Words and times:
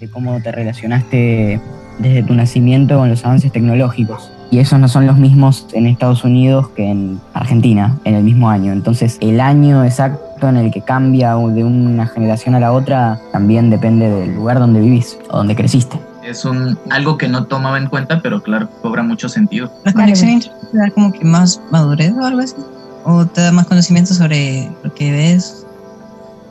de 0.00 0.08
cómo 0.08 0.40
te 0.40 0.50
relacionaste 0.50 1.60
desde 1.98 2.22
tu 2.22 2.32
nacimiento 2.32 2.96
con 2.96 3.10
los 3.10 3.22
avances 3.24 3.52
tecnológicos. 3.52 4.32
Y 4.50 4.58
esos 4.58 4.80
no 4.80 4.88
son 4.88 5.06
los 5.06 5.18
mismos 5.18 5.66
en 5.74 5.86
Estados 5.86 6.24
Unidos 6.24 6.70
que 6.70 6.90
en 6.90 7.20
Argentina 7.34 7.98
en 8.04 8.14
el 8.14 8.24
mismo 8.24 8.48
año. 8.48 8.72
Entonces 8.72 9.18
el 9.20 9.40
año 9.40 9.84
exacto 9.84 10.48
en 10.48 10.56
el 10.56 10.72
que 10.72 10.80
cambia 10.80 11.36
de 11.36 11.64
una 11.64 12.06
generación 12.06 12.54
a 12.54 12.60
la 12.60 12.72
otra 12.72 13.20
también 13.30 13.68
depende 13.68 14.08
del 14.08 14.34
lugar 14.34 14.58
donde 14.58 14.80
vivís 14.80 15.18
o 15.30 15.36
donde 15.36 15.54
creciste. 15.54 16.00
Es 16.24 16.46
un, 16.46 16.78
algo 16.90 17.18
que 17.18 17.28
no 17.28 17.44
tomaba 17.44 17.76
en 17.76 17.86
cuenta, 17.86 18.20
pero 18.22 18.42
claro, 18.42 18.70
cobra 18.80 19.02
mucho 19.02 19.28
sentido. 19.28 19.70
¿La 19.84 19.92
conexión 19.92 20.40
te 20.40 20.78
da 20.78 20.90
como 20.90 21.12
que 21.12 21.24
más 21.24 21.60
madurez 21.70 22.12
o 22.12 22.24
algo 22.24 22.40
así? 22.40 22.56
¿O 23.04 23.26
te 23.26 23.42
da 23.42 23.52
más 23.52 23.66
conocimiento 23.66 24.14
sobre 24.14 24.70
lo 24.82 24.94
que 24.94 25.12
ves 25.12 25.66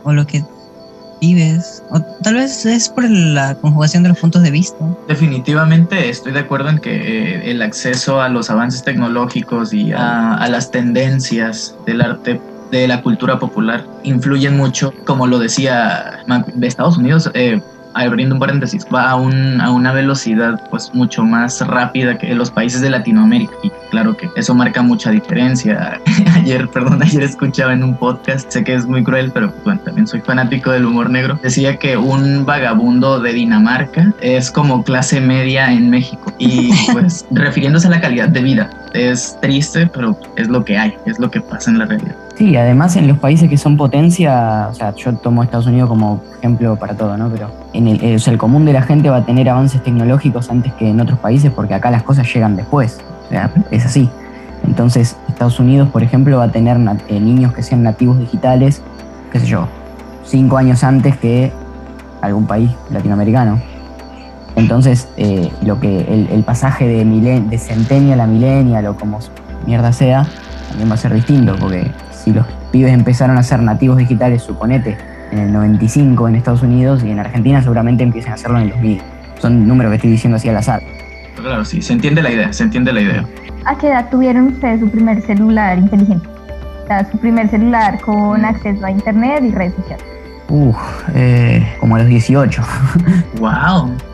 o 0.04 0.14
lo 0.14 0.26
que 0.28 0.44
O 1.92 2.00
tal 2.24 2.36
vez 2.36 2.66
es 2.66 2.88
por 2.88 3.10
la 3.10 3.56
conjugación 3.56 4.04
de 4.04 4.10
los 4.10 4.20
puntos 4.20 4.42
de 4.42 4.52
vista. 4.52 4.78
Definitivamente 5.08 6.10
estoy 6.10 6.32
de 6.32 6.40
acuerdo 6.40 6.70
en 6.70 6.80
que 6.80 6.92
eh, 6.92 7.52
el 7.52 7.62
acceso 7.62 8.22
a 8.22 8.30
los 8.30 8.50
avances 8.50 8.84
tecnológicos 8.84 9.74
y 9.74 9.92
a, 9.92 10.48
las 10.50 10.72
tendencias 10.72 11.76
del 11.86 12.02
arte 12.02 12.40
de 12.72 12.88
la 12.88 13.02
cultura 13.02 13.38
popular 13.40 13.86
influyen 14.04 14.56
mucho, 14.56 14.94
como 15.06 15.28
lo 15.28 15.40
decía 15.40 16.24
de 16.54 16.68
Estados 16.68 16.98
Unidos. 16.98 17.30
Eh, 17.34 17.62
abriendo 17.94 18.36
un 18.36 18.40
paréntesis, 18.40 18.86
va 18.94 19.10
a, 19.10 19.16
un, 19.16 19.60
a 19.62 19.72
una 19.72 19.92
velocidad 19.92 20.62
pues 20.70 20.92
mucho 20.94 21.24
más 21.24 21.66
rápida 21.66 22.18
que 22.18 22.34
los 22.34 22.52
países 22.52 22.82
de 22.82 22.90
Latinoamérica 22.90 23.54
y 23.64 23.72
claro 23.90 24.16
que 24.16 24.30
eso 24.36 24.54
marca 24.54 24.82
mucha 24.82 25.12
diferencia. 25.12 26.00
ayer, 26.36 26.68
perdón, 26.70 27.02
ayer 27.02 27.24
escuchaba 27.24 27.74
en 27.74 27.84
un 27.84 27.96
podcast, 27.96 28.50
sé 28.52 28.64
que 28.64 28.74
es 28.74 28.86
muy 28.86 29.04
cruel, 29.04 29.32
pero 29.34 29.54
bueno, 29.64 29.80
también 29.82 30.08
soy 30.08 30.22
fanático 30.22 30.72
del 30.72 30.86
humor 30.86 31.10
negro, 31.10 31.40
decía 31.42 31.78
que 31.78 31.98
un 31.98 32.46
vagabundo 32.46 33.20
de 33.20 33.34
Dinamarca 33.34 34.14
es 34.22 34.52
como 34.52 34.84
clase 34.84 35.20
media 35.22 35.72
en 35.72 35.90
México 35.90 36.34
y 36.38 36.72
pues 36.92 37.26
refiriéndose 37.32 37.88
a 37.88 37.92
la 37.92 38.02
calidad 38.02 38.30
de 38.30 38.42
vida. 38.42 38.70
Es 38.94 39.38
triste, 39.42 39.88
pero 39.88 40.18
es 40.36 40.48
lo 40.48 40.66
que 40.66 40.78
hay, 40.78 40.96
es 41.06 41.20
lo 41.20 41.30
que 41.30 41.42
pasa 41.42 41.70
en 41.70 41.80
la 41.80 41.86
realidad. 41.86 42.16
Sí, 42.36 42.56
además 42.56 42.96
en 42.96 43.08
los 43.08 43.20
países 43.20 43.50
que 43.50 43.58
son 43.58 43.78
potencia, 43.78 44.68
o 44.72 44.74
sea, 44.74 44.96
yo 44.96 45.14
tomo 45.18 45.44
Estados 45.44 45.68
Unidos 45.68 45.90
como 45.90 46.24
ejemplo 46.38 46.76
para 46.76 46.96
todo, 46.96 47.18
¿no? 47.18 47.30
Pero 47.30 47.52
en 47.74 47.88
el, 47.88 48.04
eh, 48.04 48.18
el 48.26 48.38
común 48.38 48.66
de 48.66 48.74
la 48.74 48.82
gente 48.82 49.10
va 49.10 49.18
a 49.18 49.26
tener 49.26 49.50
avances 49.50 49.84
tecnológicos 49.84 50.50
antes 50.50 50.74
que 50.74 50.90
en 50.90 51.00
otros 51.02 51.20
países 51.20 51.52
porque 51.52 51.74
acá 51.74 51.92
las 51.92 52.04
cosas 52.04 52.34
llegan 52.34 52.56
después. 52.56 53.00
O 53.26 53.30
sea, 53.30 53.52
es 53.72 53.86
así. 53.86 54.10
Entonces, 54.66 55.16
Estados 55.28 55.60
Unidos, 55.60 55.90
por 55.90 56.04
ejemplo, 56.04 56.38
va 56.38 56.46
a 56.46 56.52
tener 56.52 56.78
eh, 57.10 57.20
niños 57.20 57.54
que 57.54 57.64
sean 57.64 57.84
nativos 57.84 58.18
digitales, 58.20 58.82
qué 59.32 59.40
sé 59.40 59.46
yo, 59.46 59.68
cinco 60.24 60.58
años 60.58 60.84
antes 60.84 61.18
que 61.18 61.52
algún 62.22 62.46
país 62.46 62.70
latinoamericano. 62.90 63.62
Entonces, 64.60 65.08
eh, 65.16 65.50
lo 65.64 65.80
que 65.80 66.28
el, 66.32 66.44
pasaje 66.44 66.86
de, 66.86 67.06
milen, 67.06 67.50
de 67.50 67.58
centennial 67.58 68.20
a 68.20 68.28
millennial 68.28 68.88
o 68.88 68.98
como 68.98 69.20
mierda 69.66 69.94
sea, 69.94 70.28
también 70.68 70.90
va 70.90 70.96
a 70.96 70.98
ser 70.98 71.14
distinto, 71.14 71.56
porque 71.58 71.90
si 72.12 72.34
los 72.34 72.46
pibes 72.72 72.92
empezaron 72.92 73.38
a 73.38 73.44
ser 73.44 73.62
nativos 73.62 73.98
digitales, 73.98 74.44
suponete, 74.44 74.98
en 75.32 75.40
el 75.40 75.54
95 75.54 76.28
en 76.28 76.36
Estados 76.36 76.62
Unidos 76.62 77.04
y 77.06 77.12
en 77.12 77.20
Argentina 77.20 77.62
seguramente 77.62 78.04
empiecen 78.04 78.32
a 78.32 78.36
hacerlo 78.36 78.58
en 78.58 78.66
el 78.66 78.70
2000. 78.72 79.02
Son 79.40 79.68
números 79.68 79.92
que 79.92 79.96
estoy 79.96 80.12
diciendo 80.12 80.36
así 80.36 80.50
al 80.50 80.58
azar. 80.58 80.82
Claro, 81.36 81.64
sí, 81.64 81.82
se 81.82 81.94
entiende 81.94 82.22
la 82.22 82.32
idea, 82.32 82.52
se 82.52 82.64
entiende 82.64 82.92
la 82.92 83.02
idea. 83.02 83.26
¿A 83.66 83.78
qué 83.78 83.88
edad 83.88 84.10
tuvieron 84.10 84.48
ustedes 84.48 84.82
su 84.82 84.90
primer 84.90 85.22
celular 85.22 85.78
inteligente? 85.78 86.28
O 86.84 86.88
sea, 86.88 87.10
su 87.10 87.18
primer 87.18 87.50
celular 87.50 88.02
con 88.02 88.44
acceso 88.44 88.86
a 88.86 88.92
internet 88.92 89.42
y 89.44 89.52
redes 89.52 89.74
sociales. 89.76 90.06
Uf, 90.50 90.76
eh, 91.16 91.66
como 91.80 91.96
a 91.96 92.00
los 92.00 92.08
18. 92.08 92.62
wow. 93.40 93.96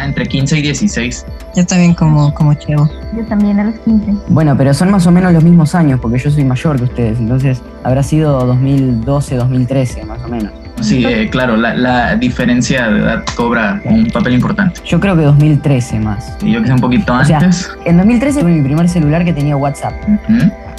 Ah, 0.00 0.06
entre 0.06 0.26
15 0.26 0.58
y 0.58 0.62
16. 0.62 1.26
Yo 1.54 1.66
también 1.66 1.92
como, 1.92 2.32
como 2.32 2.54
Chevo. 2.54 2.88
Yo 3.14 3.22
también 3.26 3.60
a 3.60 3.64
los 3.64 3.74
15. 3.80 4.14
Bueno, 4.28 4.56
pero 4.56 4.72
son 4.72 4.90
más 4.90 5.06
o 5.06 5.10
menos 5.10 5.32
los 5.34 5.44
mismos 5.44 5.74
años, 5.74 6.00
porque 6.00 6.18
yo 6.18 6.30
soy 6.30 6.44
mayor 6.44 6.78
que 6.78 6.84
ustedes, 6.84 7.18
entonces 7.18 7.60
habrá 7.84 8.02
sido 8.02 8.46
2012, 8.46 9.36
2013, 9.36 10.06
más 10.06 10.22
o 10.24 10.28
menos. 10.28 10.52
Sí, 10.80 11.04
eh, 11.04 11.28
claro, 11.28 11.56
la, 11.56 12.16
diferencia 12.16 12.88
de 12.88 13.00
edad 13.00 13.24
cobra 13.36 13.82
un 13.84 14.06
papel 14.06 14.34
importante. 14.34 14.80
Yo 14.86 14.98
creo 14.98 15.14
que 15.14 15.22
2013 15.22 16.00
más. 16.00 16.34
Y 16.40 16.52
yo 16.52 16.62
que 16.62 16.68
sé 16.68 16.72
un 16.72 16.80
poquito 16.80 17.12
antes. 17.12 17.70
en 17.84 17.98
2013 17.98 18.40
fue 18.40 18.50
mi 18.50 18.62
primer 18.62 18.88
celular 18.88 19.22
que 19.22 19.34
tenía 19.34 19.56
WhatsApp. 19.56 19.92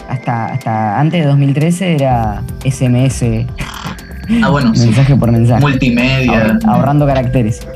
hasta, 0.10 0.46
hasta 0.48 1.00
antes 1.00 1.22
de 1.22 1.28
2013 1.28 1.94
era 1.94 2.42
SMS. 2.66 3.46
Ah, 4.44 4.50
bueno, 4.50 4.72
mensaje 4.72 5.16
por 5.16 5.32
mensaje. 5.32 5.62
Multimedia. 5.62 6.60
ahorrando 6.68 7.06
caracteres. 7.06 7.68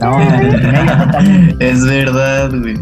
no, 0.00 0.18
multimedia 0.18 0.98
totalmente. 0.98 1.70
Es 1.70 1.84
verdad, 1.84 2.50
güey. 2.50 2.78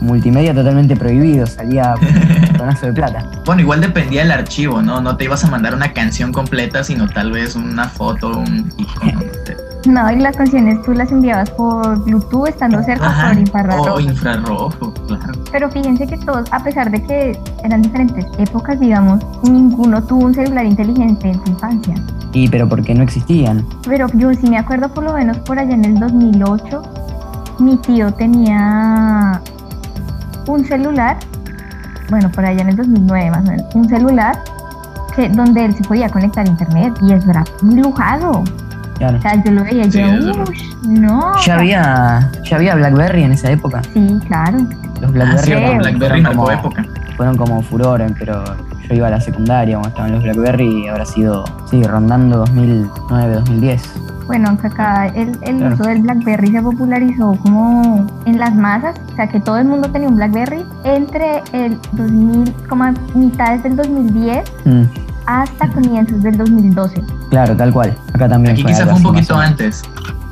Multimedia 0.00 0.54
totalmente 0.54 0.94
prohibido, 0.94 1.46
salía 1.46 1.94
tonazo 2.58 2.86
de 2.86 2.92
plata. 2.92 3.30
Bueno, 3.44 3.62
igual 3.62 3.80
dependía 3.80 4.22
del 4.22 4.32
archivo, 4.32 4.82
¿no? 4.82 5.00
No 5.00 5.16
te 5.16 5.24
ibas 5.24 5.44
a 5.44 5.50
mandar 5.50 5.74
una 5.74 5.92
canción 5.92 6.32
completa, 6.32 6.84
sino 6.84 7.08
tal 7.08 7.32
vez 7.32 7.56
una 7.56 7.88
foto, 7.88 8.38
un 8.38 8.70
icono, 8.76 9.20
no 9.86 10.10
y 10.10 10.16
las 10.16 10.36
canciones 10.36 10.82
tú 10.82 10.92
las 10.92 11.10
enviabas 11.12 11.50
por 11.50 12.02
Bluetooth 12.04 12.48
estando 12.48 12.82
cerca 12.82 13.28
por 13.28 13.38
infrarrojo. 13.38 13.94
O 13.94 14.00
infrarrojo, 14.00 14.94
claro. 15.06 15.32
Pero 15.56 15.70
fíjense 15.70 16.06
que 16.06 16.18
todos, 16.18 16.52
a 16.52 16.62
pesar 16.62 16.90
de 16.90 17.02
que 17.02 17.40
eran 17.64 17.80
diferentes 17.80 18.26
épocas, 18.36 18.78
digamos, 18.78 19.24
ninguno 19.42 20.04
tuvo 20.04 20.26
un 20.26 20.34
celular 20.34 20.66
inteligente 20.66 21.30
en 21.30 21.42
su 21.42 21.50
infancia. 21.50 21.94
Y 22.34 22.46
pero 22.46 22.68
porque 22.68 22.94
no 22.94 23.02
existían. 23.02 23.64
Pero 23.88 24.06
yo 24.12 24.34
sí 24.34 24.50
me 24.50 24.58
acuerdo 24.58 24.90
por 24.90 25.04
lo 25.04 25.14
menos 25.14 25.38
por 25.38 25.58
allá 25.58 25.74
en 25.74 25.86
el 25.86 25.98
2008, 25.98 26.82
mi 27.60 27.78
tío 27.78 28.12
tenía 28.12 29.40
un 30.46 30.62
celular, 30.66 31.16
bueno, 32.10 32.30
por 32.30 32.44
allá 32.44 32.60
en 32.60 32.68
el 32.68 32.76
2009 32.76 33.30
más 33.30 33.38
o 33.38 33.50
menos, 33.50 33.74
un 33.74 33.88
celular 33.88 34.38
que, 35.14 35.30
donde 35.30 35.64
él 35.64 35.74
se 35.74 35.84
podía 35.84 36.10
conectar 36.10 36.46
a 36.46 36.50
internet 36.50 36.92
y 37.00 37.14
eso 37.14 37.30
era 37.30 37.44
muy 37.62 37.76
lujado. 37.76 38.44
O 38.96 39.20
sea, 39.22 39.42
yo 39.42 39.52
lo 39.52 39.64
veía 39.64 39.86
y 39.86 39.90
yo, 39.90 40.06
no. 40.86 41.32
¿Ya 41.46 41.54
había, 41.54 42.30
¿Ya 42.44 42.56
había 42.56 42.74
Blackberry 42.74 43.22
en 43.22 43.32
esa 43.32 43.50
época? 43.50 43.80
Sí, 43.94 44.20
claro. 44.28 44.58
Los 45.00 45.12
Blackberry, 45.12 45.52
ah, 45.52 45.78
Blackberry 45.78 46.22
como, 46.22 46.50
época. 46.50 46.84
fueron 47.16 47.36
como 47.36 47.62
furor, 47.62 48.04
pero 48.18 48.44
yo 48.88 48.94
iba 48.94 49.08
a 49.08 49.10
la 49.10 49.20
secundaria 49.20 49.76
cuando 49.76 49.88
estaban 49.88 50.12
los 50.12 50.22
Blackberry 50.22 50.84
y 50.84 50.88
habrá 50.88 51.04
sido, 51.04 51.44
sí, 51.70 51.82
rondando 51.82 52.38
2009, 52.38 53.34
2010. 53.34 53.82
Bueno, 54.26 54.48
aunque 54.48 54.66
acá 54.66 55.06
el, 55.08 55.38
el 55.42 55.72
uso 55.72 55.84
del 55.84 56.02
BlackBerry 56.02 56.50
se 56.50 56.60
popularizó 56.60 57.36
como 57.42 58.06
en 58.24 58.38
las 58.38 58.54
masas, 58.56 58.96
o 59.12 59.16
sea 59.16 59.28
que 59.28 59.38
todo 59.38 59.58
el 59.58 59.66
mundo 59.66 59.88
tenía 59.90 60.08
un 60.08 60.16
BlackBerry 60.16 60.64
entre 60.84 61.42
el 61.52 61.78
2000, 61.92 62.52
como 62.68 62.92
mitades 63.14 63.62
del 63.62 63.76
2010 63.76 64.52
mm. 64.64 64.82
hasta 65.26 65.68
comienzos 65.68 66.22
del 66.22 66.36
2012. 66.38 67.04
Claro, 67.30 67.56
tal 67.56 67.72
cual. 67.72 67.96
Acá 68.14 68.28
también. 68.28 68.54
Aquí 68.54 68.64
quizá 68.64 68.84
fue 68.84 68.94
un 68.94 69.02
poquito 69.02 69.36
antes. 69.36 69.82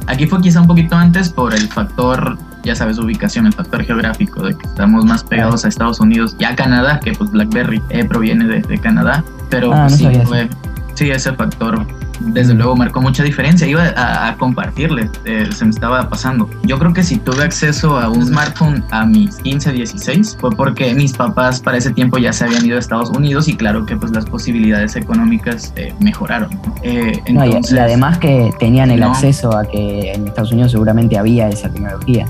Aquí 0.09 0.27
fue 0.27 0.41
quizá 0.41 0.61
un 0.61 0.67
poquito 0.67 0.97
antes 0.97 1.31
por 1.31 1.55
el 1.55 1.69
factor, 1.69 2.37
ya 2.65 2.75
sabes, 2.75 2.99
ubicación, 2.99 3.47
el 3.47 3.53
factor 3.53 3.85
geográfico, 3.85 4.43
de 4.43 4.57
que 4.57 4.67
estamos 4.67 5.05
más 5.05 5.23
pegados 5.25 5.65
a 5.65 5.69
Estados 5.69 6.01
Unidos 6.01 6.37
y 6.39 6.45
a 6.45 6.57
Canadá, 6.57 7.01
que 7.01 7.13
pues 7.13 7.31
BlackBerry 7.31 7.83
eh, 7.91 8.05
proviene 8.05 8.45
de, 8.45 8.79
Canadá. 8.79 9.25
Pero 9.51 9.73
ah, 9.73 9.89
sí, 9.89 10.09
fue, 10.25 10.49
sí, 10.95 11.11
ese 11.11 11.33
factor 11.33 11.87
desde 12.21 12.55
luego 12.55 12.77
marcó 12.77 13.01
mucha 13.01 13.23
diferencia. 13.23 13.67
Iba 13.67 13.93
a, 13.97 14.37
compartirle, 14.37 15.11
eh, 15.25 15.49
se 15.53 15.65
me 15.65 15.71
estaba 15.71 16.09
pasando. 16.09 16.49
Yo 16.65 16.79
creo 16.79 16.93
que 16.93 17.03
si 17.03 17.19
tuve 17.19 17.43
acceso 17.43 17.99
a 17.99 18.09
un 18.09 18.27
smartphone 18.27 18.85
a 18.91 19.05
mis 19.07 19.37
15, 19.37 19.73
16, 19.73 20.39
fue 20.41 20.51
porque 20.51 20.95
mis 20.95 21.13
papás 21.13 21.61
para 21.61 21.79
ese 21.79 21.93
tiempo 21.93 22.19
ya 22.19 22.33
se 22.33 22.45
habían 22.45 22.65
ido 22.65 22.77
a 22.77 22.79
Estados 22.81 23.11
Unidos 23.11 23.49
y 23.49 23.57
claro 23.57 23.87
que 23.87 23.97
pues 23.97 24.13
las 24.13 24.25
posibilidades 24.27 24.97
económicas 24.97 25.73
eh, 25.77 25.95
mejoraron. 26.01 26.51
Eh, 26.83 27.21
entonces, 27.27 27.73
y, 27.73 27.79
además 27.79 28.19
que 28.19 28.53
tenían 28.59 28.91
el 28.91 29.03
acceso 29.03 29.57
a 29.57 29.65
que 29.65 30.13
en 30.13 30.27
Estados 30.29 30.53
Unidos 30.53 30.73
seguramente 30.73 31.19
había 31.19 31.49
esa 31.49 31.71
tecnología. 31.71 32.27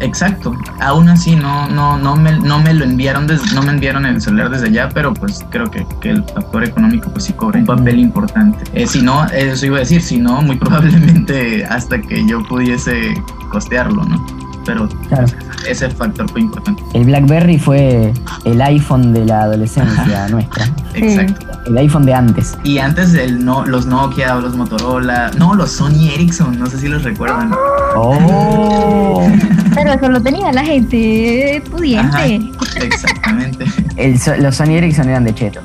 Exacto. 0.00 0.56
Aún 0.80 1.08
así 1.08 1.34
no, 1.34 1.68
no, 1.68 1.98
no 1.98 2.16
me, 2.16 2.32
no 2.38 2.60
me 2.60 2.72
lo 2.74 2.84
enviaron 2.84 3.26
desde, 3.26 3.54
no 3.54 3.62
me 3.62 3.72
enviaron 3.72 4.06
el 4.06 4.20
celular 4.20 4.50
desde 4.50 4.66
allá, 4.66 4.88
pero 4.92 5.12
pues 5.12 5.44
creo 5.50 5.70
que, 5.70 5.86
que 6.00 6.10
el 6.10 6.24
factor 6.24 6.64
económico 6.64 7.10
pues 7.10 7.24
sí 7.24 7.32
cobra 7.32 7.58
un 7.58 7.66
papel 7.66 7.98
importante. 7.98 8.64
Eh, 8.72 8.86
si 8.86 9.02
no, 9.02 9.24
eso 9.26 9.66
iba 9.66 9.76
a 9.76 9.80
decir, 9.80 10.02
si 10.02 10.18
no, 10.18 10.42
muy 10.42 10.56
probablemente 10.58 11.64
hasta 11.64 12.00
que 12.00 12.26
yo 12.26 12.42
pudiese 12.44 13.14
costearlo, 13.50 14.04
¿no? 14.04 14.24
Pero 14.64 14.86
claro. 15.08 15.26
ese 15.66 15.88
factor 15.88 16.30
fue 16.30 16.42
importante. 16.42 16.82
El 16.92 17.04
BlackBerry 17.04 17.58
fue 17.58 18.12
el 18.44 18.60
iPhone 18.60 19.14
de 19.14 19.24
la 19.24 19.42
adolescencia 19.42 20.28
nuestra. 20.30 20.68
Exacto. 20.92 21.46
El 21.66 21.78
iPhone 21.78 22.04
de 22.04 22.14
antes. 22.14 22.56
Y 22.64 22.78
antes 22.78 23.14
el 23.14 23.44
no, 23.44 23.64
los 23.64 23.86
Nokia 23.86 24.36
o 24.36 24.40
los 24.40 24.54
Motorola, 24.56 25.30
no, 25.38 25.54
los 25.54 25.70
Sony 25.70 26.10
Ericsson, 26.12 26.58
no 26.58 26.66
sé 26.66 26.78
si 26.78 26.88
los 26.88 27.02
recuerdan. 27.02 27.50
Oh. 27.96 29.26
Pero 29.78 29.92
eso 29.94 30.08
lo 30.08 30.20
tenía 30.22 30.52
la 30.52 30.64
gente 30.64 31.62
pudiente. 31.70 32.40
exactamente. 32.82 33.64
los 34.40 34.56
Sony 34.56 34.72
Ericsson 34.76 35.08
eran 35.08 35.24
de 35.24 35.34
cheto. 35.34 35.60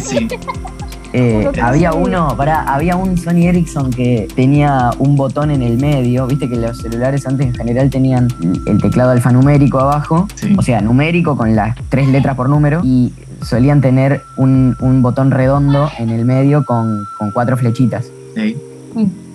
sí. 0.00 0.28
Eh, 1.14 1.46
había 1.62 1.92
uno, 1.92 2.34
para, 2.38 2.62
había 2.62 2.96
un 2.96 3.18
Sony 3.18 3.46
Ericsson 3.48 3.90
que 3.90 4.28
tenía 4.34 4.92
un 4.98 5.14
botón 5.14 5.50
en 5.50 5.60
el 5.62 5.76
medio, 5.76 6.26
viste 6.26 6.48
que 6.48 6.56
los 6.56 6.78
celulares 6.78 7.26
antes 7.26 7.48
en 7.48 7.54
general 7.54 7.90
tenían 7.90 8.28
el 8.66 8.80
teclado 8.80 9.10
alfanumérico 9.10 9.78
abajo, 9.78 10.26
Sí. 10.36 10.54
o 10.56 10.62
sea, 10.62 10.80
numérico 10.80 11.36
con 11.36 11.54
las 11.54 11.76
tres 11.90 12.08
letras 12.08 12.34
por 12.34 12.48
número, 12.48 12.80
y 12.82 13.12
solían 13.42 13.82
tener 13.82 14.22
un, 14.38 14.74
un 14.80 15.02
botón 15.02 15.30
redondo 15.32 15.90
en 15.98 16.08
el 16.08 16.24
medio 16.24 16.64
con, 16.64 17.04
con 17.18 17.30
cuatro 17.30 17.58
flechitas. 17.58 18.06
Sí. 18.34 18.56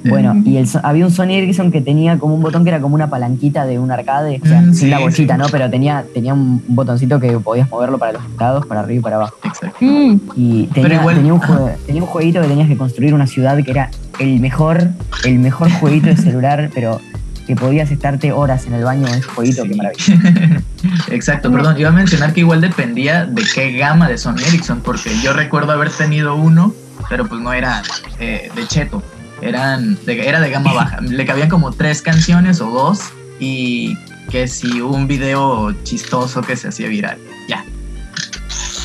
Bueno, 0.09 0.35
y 0.45 0.57
el, 0.57 0.67
había 0.83 1.05
un 1.05 1.11
Sony 1.11 1.31
Ericsson 1.31 1.71
que 1.71 1.81
tenía 1.81 2.17
como 2.17 2.35
un 2.35 2.41
botón 2.41 2.63
que 2.63 2.69
era 2.69 2.79
como 2.79 2.95
una 2.95 3.09
palanquita 3.09 3.65
de 3.65 3.79
un 3.79 3.91
arcade, 3.91 4.39
o 4.43 4.47
sea, 4.47 4.61
Mm, 4.61 4.65
sin 4.65 4.73
sí, 4.75 4.87
la 4.87 4.99
bochita, 4.99 5.35
sí. 5.35 5.39
¿no? 5.41 5.47
Pero 5.49 5.69
tenía, 5.69 6.05
tenía 6.13 6.33
un 6.33 6.63
botoncito 6.67 7.19
que 7.19 7.31
podías 7.39 7.69
moverlo 7.69 7.97
para 7.97 8.13
los 8.13 8.21
lados, 8.39 8.65
para 8.65 8.81
arriba 8.81 8.99
y 8.99 9.03
para 9.03 9.15
abajo. 9.17 9.35
Exacto. 9.43 9.75
Sí, 9.79 10.19
Y 10.35 10.69
Pero 10.73 10.83
tenía, 10.87 10.99
igual- 11.01 11.15
tenía, 11.15 11.33
un 11.33 11.41
jue- 11.41 11.75
tenía 11.85 12.01
un 12.01 12.07
jueguito 12.07 12.41
que 12.41 12.47
tenías 12.47 12.67
que 12.67 12.77
construir 12.77 13.13
una 13.13 13.27
ciudad 13.27 13.57
que 13.63 13.71
era 13.71 13.89
el 14.19 14.39
mejor, 14.39 14.89
el 15.25 15.39
mejor 15.39 15.71
jueguito 15.71 16.07
de 16.07 16.17
celular, 16.17 16.69
pero 16.75 16.99
que 17.45 17.55
podías 17.55 17.89
estarte 17.91 18.31
horas 18.33 18.65
en 18.67 18.73
el 18.73 18.83
baño 18.83 19.03
con 19.07 19.11
ese 19.15 19.23
jueguito, 19.23 19.63
Sí. 19.63 19.69
qué 19.69 19.75
maravilla. 19.75 20.61
Exacto, 21.11 21.51
perdón, 21.51 21.79
iba 21.79 21.89
a 21.89 21.93
mencionar 21.93 22.33
que 22.33 22.41
igual 22.41 22.59
dependía 22.61 23.25
de 23.25 23.41
qué 23.53 23.71
gama 23.77 24.07
de 24.09 24.17
Sony 24.17 24.37
Ericsson, 24.49 24.81
porque 24.81 25.11
yo 25.23 25.31
recuerdo 25.33 25.71
haber 25.71 25.89
tenido 25.89 26.35
uno, 26.35 26.73
pero 27.09 27.25
pues 27.25 27.39
no 27.41 27.53
era 27.53 27.81
eh, 28.19 28.49
de 28.55 28.67
cheto, 28.67 29.01
eran 29.41 29.97
de, 30.05 30.27
era 30.27 30.39
de 30.39 30.49
gama 30.49 30.73
baja. 30.73 31.01
Le 31.01 31.25
cabían 31.25 31.49
como 31.49 31.71
tres 31.71 32.01
canciones 32.01 32.59
o 32.61 32.69
dos 32.69 33.01
y 33.39 33.97
que 34.29 34.47
si 34.47 34.81
un 34.81 35.07
video 35.07 35.71
chistoso 35.83 36.41
que 36.41 36.55
se 36.55 36.67
hacía 36.69 36.87
viral. 36.87 37.17
Ya. 37.47 37.63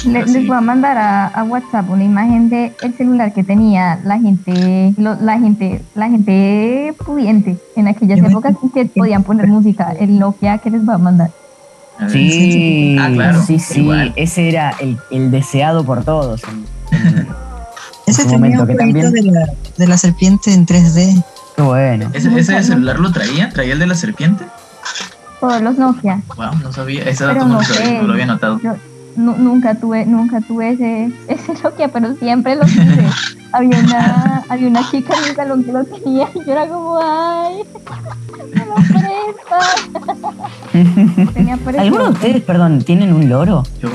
Le- 0.07 0.27
sí. 0.27 0.33
les 0.35 0.47
voy 0.49 0.57
a 0.57 0.61
mandar 0.61 0.99
a, 0.99 1.27
a 1.29 1.45
WhatsApp 1.45 1.89
una 1.89 2.03
imagen 2.05 2.49
de 2.51 2.73
el 2.83 2.95
celular 2.95 3.33
que 3.33 3.45
tenía 3.45 4.01
la 4.05 4.19
gente, 4.19 4.93
lo- 4.97 5.15
la 5.21 5.39
gente, 5.39 5.81
la 5.95 6.09
gente 6.11 6.95
pudiente 7.05 7.57
en 7.77 7.89
aquellas 7.89 8.19
Yo 8.21 8.27
épocas 8.27 8.55
que 8.75 8.87
podían 8.87 9.23
poner 9.23 9.47
música. 9.47 9.93
El 9.99 10.19
Nokia 10.19 10.59
que 10.59 10.71
les 10.71 10.85
voy 10.85 10.95
a 10.95 10.99
mandar. 10.99 11.31
A 11.99 12.05
ver. 12.07 12.11
Sí, 12.13 12.97
Ah, 12.99 13.11
claro, 13.13 13.43
sí, 13.43 13.59
sí, 13.59 13.89
ese 14.17 14.49
era 14.49 14.71
el, 14.81 14.99
el 15.13 15.31
deseado 15.31 15.85
por 15.85 16.05
todos. 16.05 16.43
Ese 18.13 18.23
tenía 18.25 18.39
momento, 18.39 18.63
un 18.63 18.69
que 18.69 18.75
también- 18.75 19.13
de 19.13 19.23
la, 19.23 19.47
de 19.77 19.87
la 19.87 19.99
serpiente 19.99 20.53
en 20.53 20.67
3D. 20.67 21.25
qué 21.57 21.63
bueno. 21.63 22.11
¿Ese, 22.13 22.29
ese 22.39 22.63
celular 22.63 22.99
lo 23.01 23.11
traía? 23.13 23.49
¿Traía 23.51 23.73
el 23.75 23.79
de 23.79 23.87
la 23.87 23.95
serpiente? 23.95 24.45
Todos 25.41 25.61
los 25.61 25.77
Nokia. 25.77 26.23
Wow, 26.37 26.55
no 26.63 26.73
sabía. 26.73 27.03
Ese 27.05 27.25
dato 27.25 27.41
no, 27.41 27.47
no 27.47 27.55
lo 27.59 27.65
sabía, 27.65 27.85
sé. 27.87 27.99
no 27.99 28.07
lo 28.07 28.13
había 28.13 28.27
notado. 28.27 28.61
Yo 28.63 28.77
nu- 29.17 29.37
nunca 29.37 29.75
tuve, 29.75 30.07
nunca 30.07 30.41
tuve 30.41 30.71
ese, 30.71 31.11
ese 31.29 31.53
Nokia, 31.65 31.89
pero 31.89 32.15
siempre 32.17 32.55
lo 32.55 32.65
quise. 32.65 33.05
había 33.53 33.79
una, 33.81 34.45
había 34.49 34.69
una 34.69 34.89
chica 34.91 35.15
en 35.21 35.29
mi 35.31 35.35
salón 35.35 35.65
que 35.65 35.73
lo 35.73 35.85
tenía 35.85 36.29
y 36.35 36.39
yo 36.47 36.53
era 36.53 36.67
como, 36.69 36.99
ay, 37.03 37.57
me 38.55 38.65
lo 38.65 38.75
prestas. 38.77 39.89
¿Alguno 41.79 42.05
de 42.05 42.11
ustedes, 42.11 42.43
perdón, 42.43 42.83
tienen 42.83 43.13
un 43.13 43.29
loro? 43.29 43.63
Yo. 43.83 43.91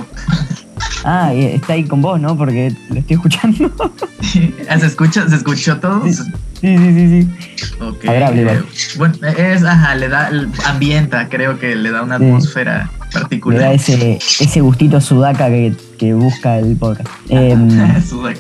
Ah, 1.10 1.34
y 1.34 1.46
está 1.46 1.74
ahí 1.74 1.86
con 1.86 2.02
vos, 2.02 2.20
¿no? 2.20 2.36
Porque 2.38 2.74
lo 2.90 3.00
estoy 3.00 3.16
escuchando. 3.16 3.72
¿Se 4.22 4.86
escucha? 4.86 5.28
¿Se 5.30 5.36
escuchó 5.38 5.78
todo? 5.80 6.04
Sí. 6.06 6.14
Sí, 6.14 6.78
sí, 6.78 6.94
sí, 6.94 7.22
sí. 7.22 7.76
Ok. 7.82 8.06
Agradable, 8.10 8.42
igual. 8.42 8.58
eh, 8.58 8.64
Bueno, 8.98 9.16
es, 9.38 9.64
ajá, 9.64 9.96
le 9.96 10.10
da, 10.10 10.30
ambienta, 10.66 11.30
creo 11.30 11.60
que 11.60 11.76
le 11.76 11.92
da 11.92 12.02
una 12.04 12.18
Sí. 12.18 12.26
atmósfera 12.26 12.90
Le 13.06 13.12
particular. 13.20 13.62
da 13.62 13.74
ese, 13.74 14.18
ese 14.40 14.62
gustito 14.62 15.00
sudaca 15.00 15.48
que, 15.48 15.74
que 15.98 16.14
busca 16.14 16.58
el 16.58 16.76
podcast. 16.76 17.08
Em, 17.30 17.70
Sudac. 18.04 18.38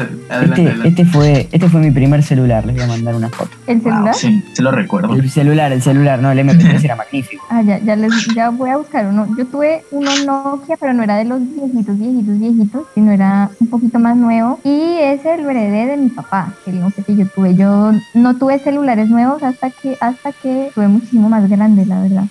Adelante, 0.28 0.62
este, 0.62 0.68
adelante. 0.70 0.88
este, 0.88 1.04
fue, 1.04 1.48
este 1.52 1.68
fue 1.68 1.80
mi 1.80 1.90
primer 1.90 2.22
celular, 2.22 2.64
les 2.66 2.74
voy 2.76 2.84
a 2.84 2.86
mandar 2.88 3.14
una 3.14 3.28
foto. 3.28 3.50
¿El 3.66 3.78
Wow, 3.80 3.92
celular? 3.92 4.14
sí, 4.14 4.44
sí 4.52 4.62
lo 4.62 4.70
recuerdo. 4.70 5.14
El 5.14 5.30
celular, 5.30 5.72
el 5.72 5.82
celular, 5.82 6.20
no, 6.20 6.30
el 6.30 6.38
MP3 6.38 6.84
era 6.84 6.96
magnífico. 6.96 7.44
Ah, 7.50 7.62
ya, 7.62 7.78
ya, 7.78 7.96
les, 7.96 8.12
ya 8.34 8.50
voy 8.50 8.70
a 8.70 8.76
buscar 8.76 9.06
uno. 9.06 9.26
Yo 9.36 9.46
tuve 9.46 9.82
uno 9.90 10.10
Nokia, 10.24 10.76
pero 10.78 10.92
no 10.92 11.02
era 11.02 11.16
de 11.16 11.24
los 11.24 11.40
viejitos, 11.40 11.98
viejitos, 11.98 12.38
viejitos, 12.38 12.82
sino 12.94 13.12
era 13.12 13.50
un 13.60 13.66
poquito 13.68 13.98
más 13.98 14.16
nuevo. 14.16 14.58
Y 14.64 14.98
es 15.00 15.24
el 15.24 15.40
heredé 15.48 15.86
de 15.86 15.96
mi 15.96 16.08
papá, 16.08 16.54
que 16.64 16.72
no 16.72 16.90
sé 16.90 17.02
que 17.02 17.16
yo 17.16 17.26
tuve. 17.26 17.54
Yo 17.54 17.92
no 18.14 18.36
tuve 18.36 18.58
celulares 18.58 19.08
nuevos 19.08 19.42
hasta 19.42 19.70
que, 19.70 19.96
hasta 20.00 20.32
que 20.32 20.70
tuve 20.74 20.88
muchísimo 20.88 21.28
más 21.28 21.48
grande, 21.48 21.86
la 21.86 22.00
verdad. 22.02 22.24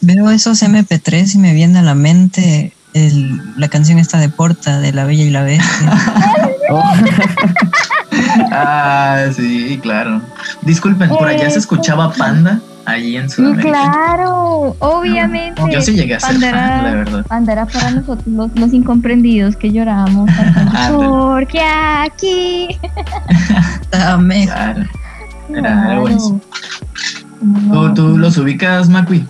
Veo 0.00 0.30
esos 0.30 0.62
MP3 0.62 1.34
y 1.34 1.38
me 1.38 1.52
viene 1.54 1.78
a 1.80 1.82
la 1.82 1.94
mente 1.94 2.72
el- 2.94 3.40
la 3.56 3.68
canción 3.68 3.98
esta 3.98 4.18
de 4.18 4.28
Porta, 4.28 4.80
de 4.80 4.92
La 4.92 5.04
Bella 5.04 5.24
y 5.24 5.30
la 5.30 5.42
Bestia. 5.42 5.92
Oh, 6.70 6.82
Ah, 8.52 9.26
sí, 9.34 9.78
claro. 9.82 10.20
Disculpen, 10.62 11.08
por 11.08 11.26
allá 11.28 11.48
se 11.50 11.58
escuchaba 11.58 12.12
Panda, 12.12 12.60
allí 12.84 13.16
en 13.16 13.30
Sudamérica. 13.30 13.68
claro, 13.70 14.76
obviamente. 14.80 15.62
Yo 15.70 15.80
sí 15.80 15.92
llegué 15.94 16.16
a 16.16 16.20
ser 16.20 16.32
Panda 16.32 16.50
fan, 16.50 16.58
era- 16.58 16.82
la 16.82 16.90
verdad. 16.94 17.26
Panda 17.26 17.52
era 17.52 17.66
para 17.66 17.90
nosotros 17.92 18.26
los, 18.26 18.50
los 18.54 18.72
incomprendidos 18.72 19.56
que 19.56 19.70
llorábamos. 19.72 20.28
Ah, 20.74 20.90
Porque 20.94 21.60
aquí. 21.62 22.68
Dame. 23.90 24.44
Claro. 24.46 24.84
Era- 25.54 25.84
era 25.90 25.98
buenísimo. 26.00 26.40
No, 27.40 27.94
¿Tú, 27.94 28.08
tú 28.10 28.18
los 28.18 28.36
ubicas, 28.36 28.88
Macui? 28.88 29.26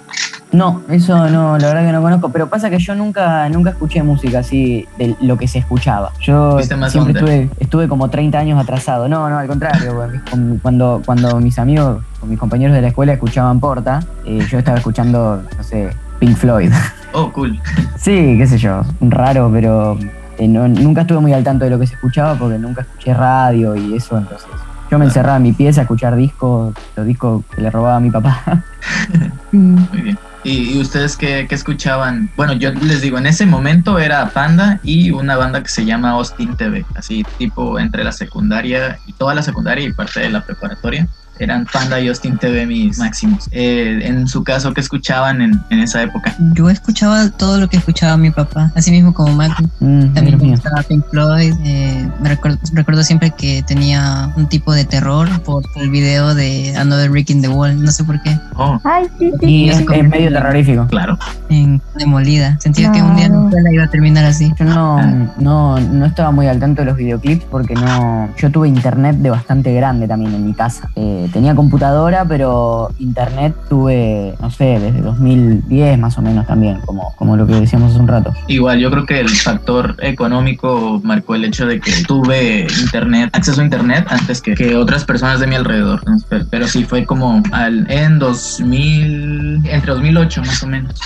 No, 0.51 0.81
eso 0.89 1.29
no, 1.29 1.59
la 1.59 1.69
verdad 1.69 1.85
que 1.87 1.93
no 1.93 2.01
conozco, 2.01 2.31
pero 2.31 2.49
pasa 2.49 2.71
que 2.71 2.79
yo 2.79 2.95
nunca, 2.95 3.49
nunca 3.51 3.71
escuché 3.71 4.03
música 4.03 4.39
así 4.39 4.87
de 4.97 5.15
lo 5.21 5.37
que 5.37 5.47
se 5.47 5.59
escuchaba. 5.59 6.11
Yo 6.21 6.59
siempre 6.89 7.13
estuve, 7.13 7.51
estuve 7.61 7.87
como 7.89 8.09
30 8.09 8.39
años 8.39 8.59
atrasado. 8.59 9.09
No, 9.09 9.29
no, 9.29 9.39
al 9.39 9.47
contrario. 9.47 9.95
con- 10.31 10.59
Cuando, 10.63 11.03
cuando 11.05 11.39
mis 11.41 11.59
amigos, 11.59 12.03
con 12.19 12.31
mis 12.31 12.39
compañeros 12.39 12.75
de 12.75 12.81
la 12.81 12.89
escuela 12.89 13.13
escuchaban 13.13 13.61
Porta, 13.61 14.01
eh, 14.25 14.47
yo 14.51 14.59
estaba 14.59 14.79
escuchando, 14.79 15.43
no 15.57 15.63
sé, 15.63 15.91
Pink 16.19 16.37
Floyd. 16.37 16.73
Oh, 17.15 17.33
cool. 17.33 17.59
sí, 17.97 18.37
qué 18.39 18.47
sé 18.47 18.59
yo, 18.59 18.83
raro, 19.01 19.51
pero 19.51 19.99
eh, 20.37 20.47
no- 20.47 20.69
nunca 20.69 21.01
estuve 21.01 21.21
muy 21.21 21.33
al 21.33 21.43
tanto 21.43 21.65
de 21.65 21.71
lo 21.71 21.79
que 21.79 21.87
se 21.87 21.95
escuchaba 21.95 22.35
porque 22.35 22.59
nunca 22.59 22.83
escuché 22.83 23.15
radio 23.15 23.75
y 23.75 23.95
eso, 23.97 24.19
entonces. 24.19 24.47
Yo 24.91 24.99
me 24.99 25.07
encerraba 25.07 25.39
en 25.39 25.43
mi 25.45 25.53
pieza 25.53 25.81
a 25.81 25.85
escuchar 25.85 26.15
discos, 26.17 26.75
los 26.97 27.07
discos 27.07 27.45
que 27.55 27.63
le 27.63 27.71
robaba 27.71 27.97
a 27.97 28.01
mi 28.01 28.11
papá. 28.11 28.63
Muy 29.53 30.03
bien. 30.03 30.19
¿Y, 30.43 30.77
y 30.77 30.81
ustedes 30.81 31.17
qué, 31.17 31.47
qué 31.49 31.55
escuchaban? 31.55 32.31
Bueno, 32.37 32.53
yo 32.53 32.73
les 32.73 33.01
digo, 33.03 33.19
en 33.19 33.27
ese 33.27 33.45
momento 33.45 33.99
era 33.99 34.33
Panda 34.33 34.81
y 34.83 35.11
una 35.11 35.37
banda 35.37 35.63
que 35.63 35.69
se 35.69 35.85
llama 35.85 36.11
Austin 36.11 36.57
TV, 36.57 36.87
así 36.95 37.25
tipo 37.37 37.79
entre 37.79 38.05
la 38.05 38.13
secundaria 38.13 39.01
y 39.05 39.15
toda 39.15 39.35
la 39.35 39.43
secundaria 39.43 39.85
y 39.85 39.93
parte 39.93 40.21
de 40.21 40.31
la 40.31 40.45
preparatoria. 40.45 41.09
Eran 41.39 41.67
Panda 41.73 42.01
y 42.01 42.09
Austin 42.09 42.37
TV 42.39 42.67
mis 42.67 42.99
máximos. 42.99 43.49
Eh, 43.53 44.01
en 44.03 44.27
su 44.29 44.43
caso, 44.45 44.73
¿qué 44.75 44.81
escuchaban 44.81 45.41
en, 45.41 45.61
en 45.71 45.81
esa 45.81 46.03
época? 46.03 46.35
Yo 46.55 46.69
escuchaba 46.71 47.29
todo 47.31 47.59
lo 47.59 47.69
que 47.69 47.77
escuchaba 47.77 48.17
mi 48.17 48.31
papá, 48.31 48.73
así 48.75 48.91
mismo 48.91 49.13
como 49.15 49.33
Mac. 49.35 49.53
Mm, 49.81 50.13
También 50.15 50.39
me 50.39 50.51
gustaba 50.51 50.83
Pink 50.83 51.05
Floyd. 51.11 51.55
eh, 51.65 52.09
me 52.21 52.29
recuerdo, 52.31 52.59
recuerdo 52.73 53.03
siempre 53.03 53.31
que 53.37 53.63
tenía 53.67 54.33
un 54.37 54.49
tipo 54.49 54.73
de 54.73 54.85
terror 54.85 55.29
por 55.43 55.65
el 55.77 55.91
video 55.91 56.35
de 56.35 56.75
Another 56.77 57.11
Rick 57.11 57.31
in 57.31 57.43
the 57.43 57.49
Wall. 57.49 57.81
No 57.83 57.91
sé 57.91 58.05
por 58.05 58.21
qué. 58.23 58.39
Oh, 58.57 58.81
Ay, 58.85 59.07
sí, 59.19 59.31
sí. 59.41 59.47
Y 59.47 59.65
sí, 59.65 59.69
es, 59.71 59.81
es 59.81 60.09
medio 60.09 60.31
terrorífico. 60.33 60.87
claro. 60.89 61.19
En 61.51 61.81
Demolida. 61.99 62.57
Sentía 62.61 62.93
que 62.93 63.01
un 63.03 63.17
día 63.17 63.29
la 63.29 63.45
escuela 63.47 63.73
iba 63.73 63.85
a 63.85 63.91
terminar 63.91 64.25
así. 64.25 64.53
Yo 64.59 64.65
no, 64.65 65.01
no, 65.39 65.79
no 65.81 66.07
estaba 66.07 66.31
muy 66.31 66.47
al 66.47 66.59
tanto 66.61 66.83
de 66.83 66.87
los 66.87 66.97
videoclips 66.97 67.45
porque 67.51 67.75
no. 67.75 68.29
Yo 68.37 68.51
tuve 68.51 68.69
internet 68.69 69.17
de 69.17 69.31
bastante 69.31 69.73
grande 69.75 70.07
también 70.07 70.35
en 70.35 70.47
mi 70.47 70.53
casa. 70.55 70.91
Eh, 70.97 71.28
tenía 71.29 71.55
computadora, 71.55 72.25
pero 72.25 72.91
internet 72.99 73.55
tuve, 73.69 74.35
no 74.41 74.51
sé, 74.51 74.79
desde 74.79 75.01
2010 75.01 75.99
más 75.99 76.19
o 76.19 76.23
menos 76.23 76.47
también, 76.47 76.81
como, 76.85 77.15
como 77.17 77.37
lo 77.37 77.47
que 77.47 77.55
decíamos 77.55 77.93
hace 77.93 78.01
un 78.01 78.09
rato. 78.09 78.33
Igual, 78.47 78.79
yo 78.79 78.91
creo 78.91 79.07
que 79.07 79.21
el 79.21 79.29
factor 79.29 79.97
económico 80.01 81.01
marcó 81.05 81.35
el 81.35 81.45
hecho 81.45 81.67
de 81.67 81.81
que 81.81 81.93
tuve 82.07 82.67
internet, 82.81 83.31
acceso 83.33 83.61
a 83.61 83.65
internet 83.65 84.07
antes 84.09 84.41
que, 84.41 84.55
que 84.55 84.77
otras 84.77 85.05
personas 85.05 85.41
de 85.41 85.47
mi 85.47 85.55
alrededor. 85.55 86.03
Pero, 86.29 86.45
pero 86.51 86.69
sí 86.69 86.85
fue 86.85 87.05
como 87.05 87.43
al, 87.53 87.91
en 87.91 88.19
2000, 88.19 89.67
entre 89.67 89.93
2008 89.93 90.43
más 90.43 90.63
o 90.63 90.67
menos. 90.67 91.01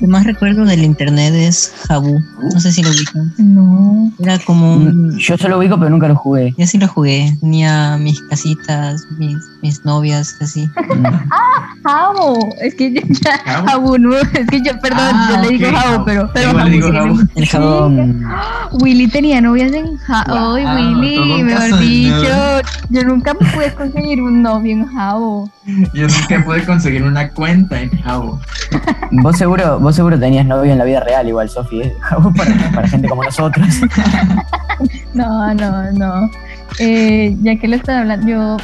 Lo 0.00 0.08
más 0.08 0.24
recuerdo 0.24 0.64
del 0.64 0.82
internet 0.82 1.34
es 1.34 1.72
Jabu. 1.88 2.20
No 2.52 2.60
sé 2.60 2.72
si 2.72 2.82
lo 2.82 2.90
ubican. 2.90 3.32
No. 3.38 4.12
Era 4.18 4.38
como 4.40 4.74
un. 4.74 5.16
Yo 5.18 5.36
solo 5.38 5.58
ubico, 5.58 5.78
pero 5.78 5.90
nunca 5.90 6.08
lo 6.08 6.16
jugué. 6.16 6.54
Yo 6.56 6.66
sí 6.66 6.78
lo 6.78 6.88
jugué. 6.88 7.36
Tenía 7.40 7.96
mis 7.98 8.20
casitas, 8.22 9.04
mis, 9.18 9.36
mis 9.62 9.84
novias, 9.84 10.36
así. 10.40 10.66
Mm. 10.66 11.04
Jabo. 11.84 12.38
Es 12.60 12.74
que 12.74 12.92
yo. 12.94 13.00
Jabo, 13.66 13.98
no. 13.98 14.16
Es 14.16 14.46
que 14.50 14.60
yo, 14.64 14.78
perdón, 14.80 15.00
Ah, 15.12 15.28
yo 15.34 15.42
le 15.42 15.48
digo 15.56 15.68
ok, 15.68 15.74
Jabo, 15.74 15.90
Jabo. 15.92 16.04
pero. 16.04 16.30
pero 16.32 16.50
Igual 16.50 16.64
le 16.66 16.70
digo. 16.72 16.88
El 17.34 17.46
Jabu. 17.46 17.64
Yo, 17.66 17.88
mm, 17.90 18.24
Willy 18.82 19.08
tenía 19.08 19.40
novias 19.40 19.72
en 19.72 19.96
Jabo. 19.96 20.54
Ay, 20.54 20.64
Wow, 20.64 20.74
todo 20.74 21.00
Willy, 21.00 21.18
un 21.40 21.46
mejor 21.46 21.78
dicho. 21.80 22.68
Yo 22.90 23.04
nunca 23.04 23.34
me 23.34 23.46
pude 23.52 23.74
conseguir 23.74 24.20
un 24.22 24.42
novio 24.42 24.72
en 24.72 24.86
Jabo. 24.86 25.50
Yo 25.94 26.06
nunca 26.08 26.44
pude 26.44 26.64
conseguir 26.64 27.02
una 27.04 27.28
cuenta 27.30 27.80
en 27.80 27.90
Jabo. 28.02 28.40
vos 29.12 29.36
seguro 29.36 29.69
vos 29.78 29.94
seguro 29.94 30.18
tenías 30.18 30.46
novio 30.46 30.72
en 30.72 30.78
la 30.78 30.84
vida 30.84 31.00
real 31.00 31.28
igual, 31.28 31.48
Sofi, 31.48 31.82
¿eh? 31.82 31.96
para, 32.74 32.88
gente 32.88 33.08
como 33.08 33.24
nosotros. 33.24 33.66
No, 35.12 35.52
no, 35.54 35.92
no. 35.92 36.30
Eh, 36.78 37.36
ya 37.42 37.56
que 37.56 37.68
lo 37.68 37.76
estoy 37.76 37.96
hablando, 37.96 38.26
yo 38.26 38.56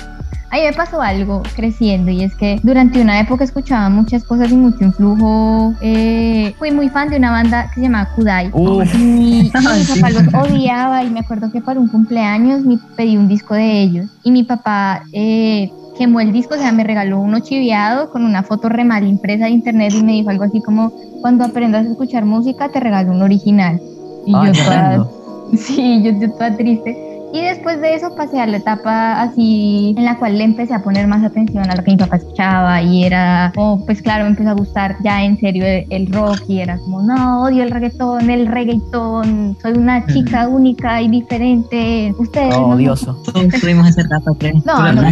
Ahí 0.50 0.62
me 0.62 0.72
pasó 0.72 1.02
algo 1.02 1.42
creciendo 1.54 2.10
y 2.10 2.22
es 2.22 2.34
que 2.36 2.60
durante 2.62 3.00
una 3.00 3.18
época 3.18 3.44
escuchaba 3.44 3.88
muchas 3.88 4.24
cosas 4.24 4.50
y 4.52 4.56
mucho 4.56 4.84
influjo. 4.84 5.74
Eh, 5.80 6.54
fui 6.58 6.70
muy 6.70 6.88
fan 6.88 7.10
de 7.10 7.16
una 7.16 7.32
banda 7.32 7.68
que 7.68 7.74
se 7.76 7.80
llama 7.82 8.08
Kudai. 8.14 8.52
Y, 8.94 8.98
mi 8.98 9.50
papá 9.52 10.10
los 10.10 10.34
odiaba 10.34 11.02
y 11.02 11.10
me 11.10 11.20
acuerdo 11.20 11.50
que 11.50 11.60
para 11.60 11.80
un 11.80 11.88
cumpleaños 11.88 12.62
me 12.62 12.78
pedí 12.96 13.16
un 13.16 13.28
disco 13.28 13.54
de 13.54 13.82
ellos 13.82 14.06
y 14.22 14.30
mi 14.30 14.44
papá 14.44 15.02
eh, 15.12 15.70
quemó 15.98 16.20
el 16.20 16.32
disco, 16.32 16.54
o 16.54 16.58
sea, 16.58 16.72
me 16.72 16.84
regaló 16.84 17.20
uno 17.20 17.40
chiviado 17.40 18.10
con 18.10 18.24
una 18.24 18.42
foto 18.42 18.68
re 18.68 18.84
mal 18.84 19.06
impresa 19.06 19.46
de 19.46 19.50
internet 19.50 19.92
y 19.94 20.02
me 20.02 20.12
dijo 20.12 20.30
algo 20.30 20.44
así 20.44 20.60
como, 20.62 20.92
cuando 21.22 21.44
aprendas 21.44 21.86
a 21.86 21.90
escuchar 21.90 22.24
música 22.24 22.68
te 22.68 22.80
regalo 22.80 23.12
un 23.12 23.22
original. 23.22 23.80
Y 24.26 24.32
yo 24.32 24.52
toda, 24.52 25.06
sí, 25.56 26.02
yo, 26.02 26.12
yo 26.20 26.30
toda 26.32 26.56
triste. 26.56 27.05
Y 27.32 27.42
después 27.42 27.80
de 27.80 27.94
eso 27.94 28.14
pasé 28.14 28.40
a 28.40 28.46
la 28.46 28.58
etapa 28.58 29.20
así 29.20 29.94
en 29.96 30.04
la 30.04 30.18
cual 30.18 30.38
le 30.38 30.44
empecé 30.44 30.74
a 30.74 30.82
poner 30.82 31.06
más 31.06 31.24
atención 31.24 31.68
a 31.70 31.76
lo 31.76 31.84
que 31.84 31.90
mi 31.90 31.96
papá 31.96 32.16
escuchaba 32.16 32.80
y 32.82 33.04
era, 33.04 33.52
oh, 33.56 33.82
pues 33.84 34.00
claro, 34.00 34.24
me 34.24 34.30
empezó 34.30 34.50
a 34.50 34.54
gustar 34.54 34.96
ya 35.02 35.22
en 35.22 35.38
serio 35.38 35.64
el, 35.66 36.10
rock 36.12 36.42
y 36.48 36.60
era 36.60 36.78
como, 36.78 37.02
no, 37.02 37.42
odio 37.42 37.62
el 37.62 37.70
reggaetón, 37.70 38.30
el 38.30 38.46
reggaetón, 38.46 39.56
soy 39.60 39.72
una 39.72 40.06
chica 40.06 40.48
única 40.48 41.02
y 41.02 41.08
diferente. 41.08 42.14
Ustedes... 42.18 42.54
Oh, 42.54 42.68
odioso. 42.68 43.14
Todos 43.24 43.48
tuvimos 43.60 43.88
esa 43.88 44.02
etapa, 44.02 44.30
creo. 44.38 44.62
No, 44.64 44.92
no, 44.92 45.02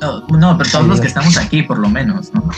no, 0.00 0.38
no, 0.38 0.58
pero 0.58 0.70
todos 0.70 0.86
los 0.86 1.00
que 1.00 1.06
estamos 1.06 1.36
aquí, 1.38 1.62
por 1.62 1.78
lo 1.78 1.88
menos, 1.88 2.32
¿no? 2.34 2.42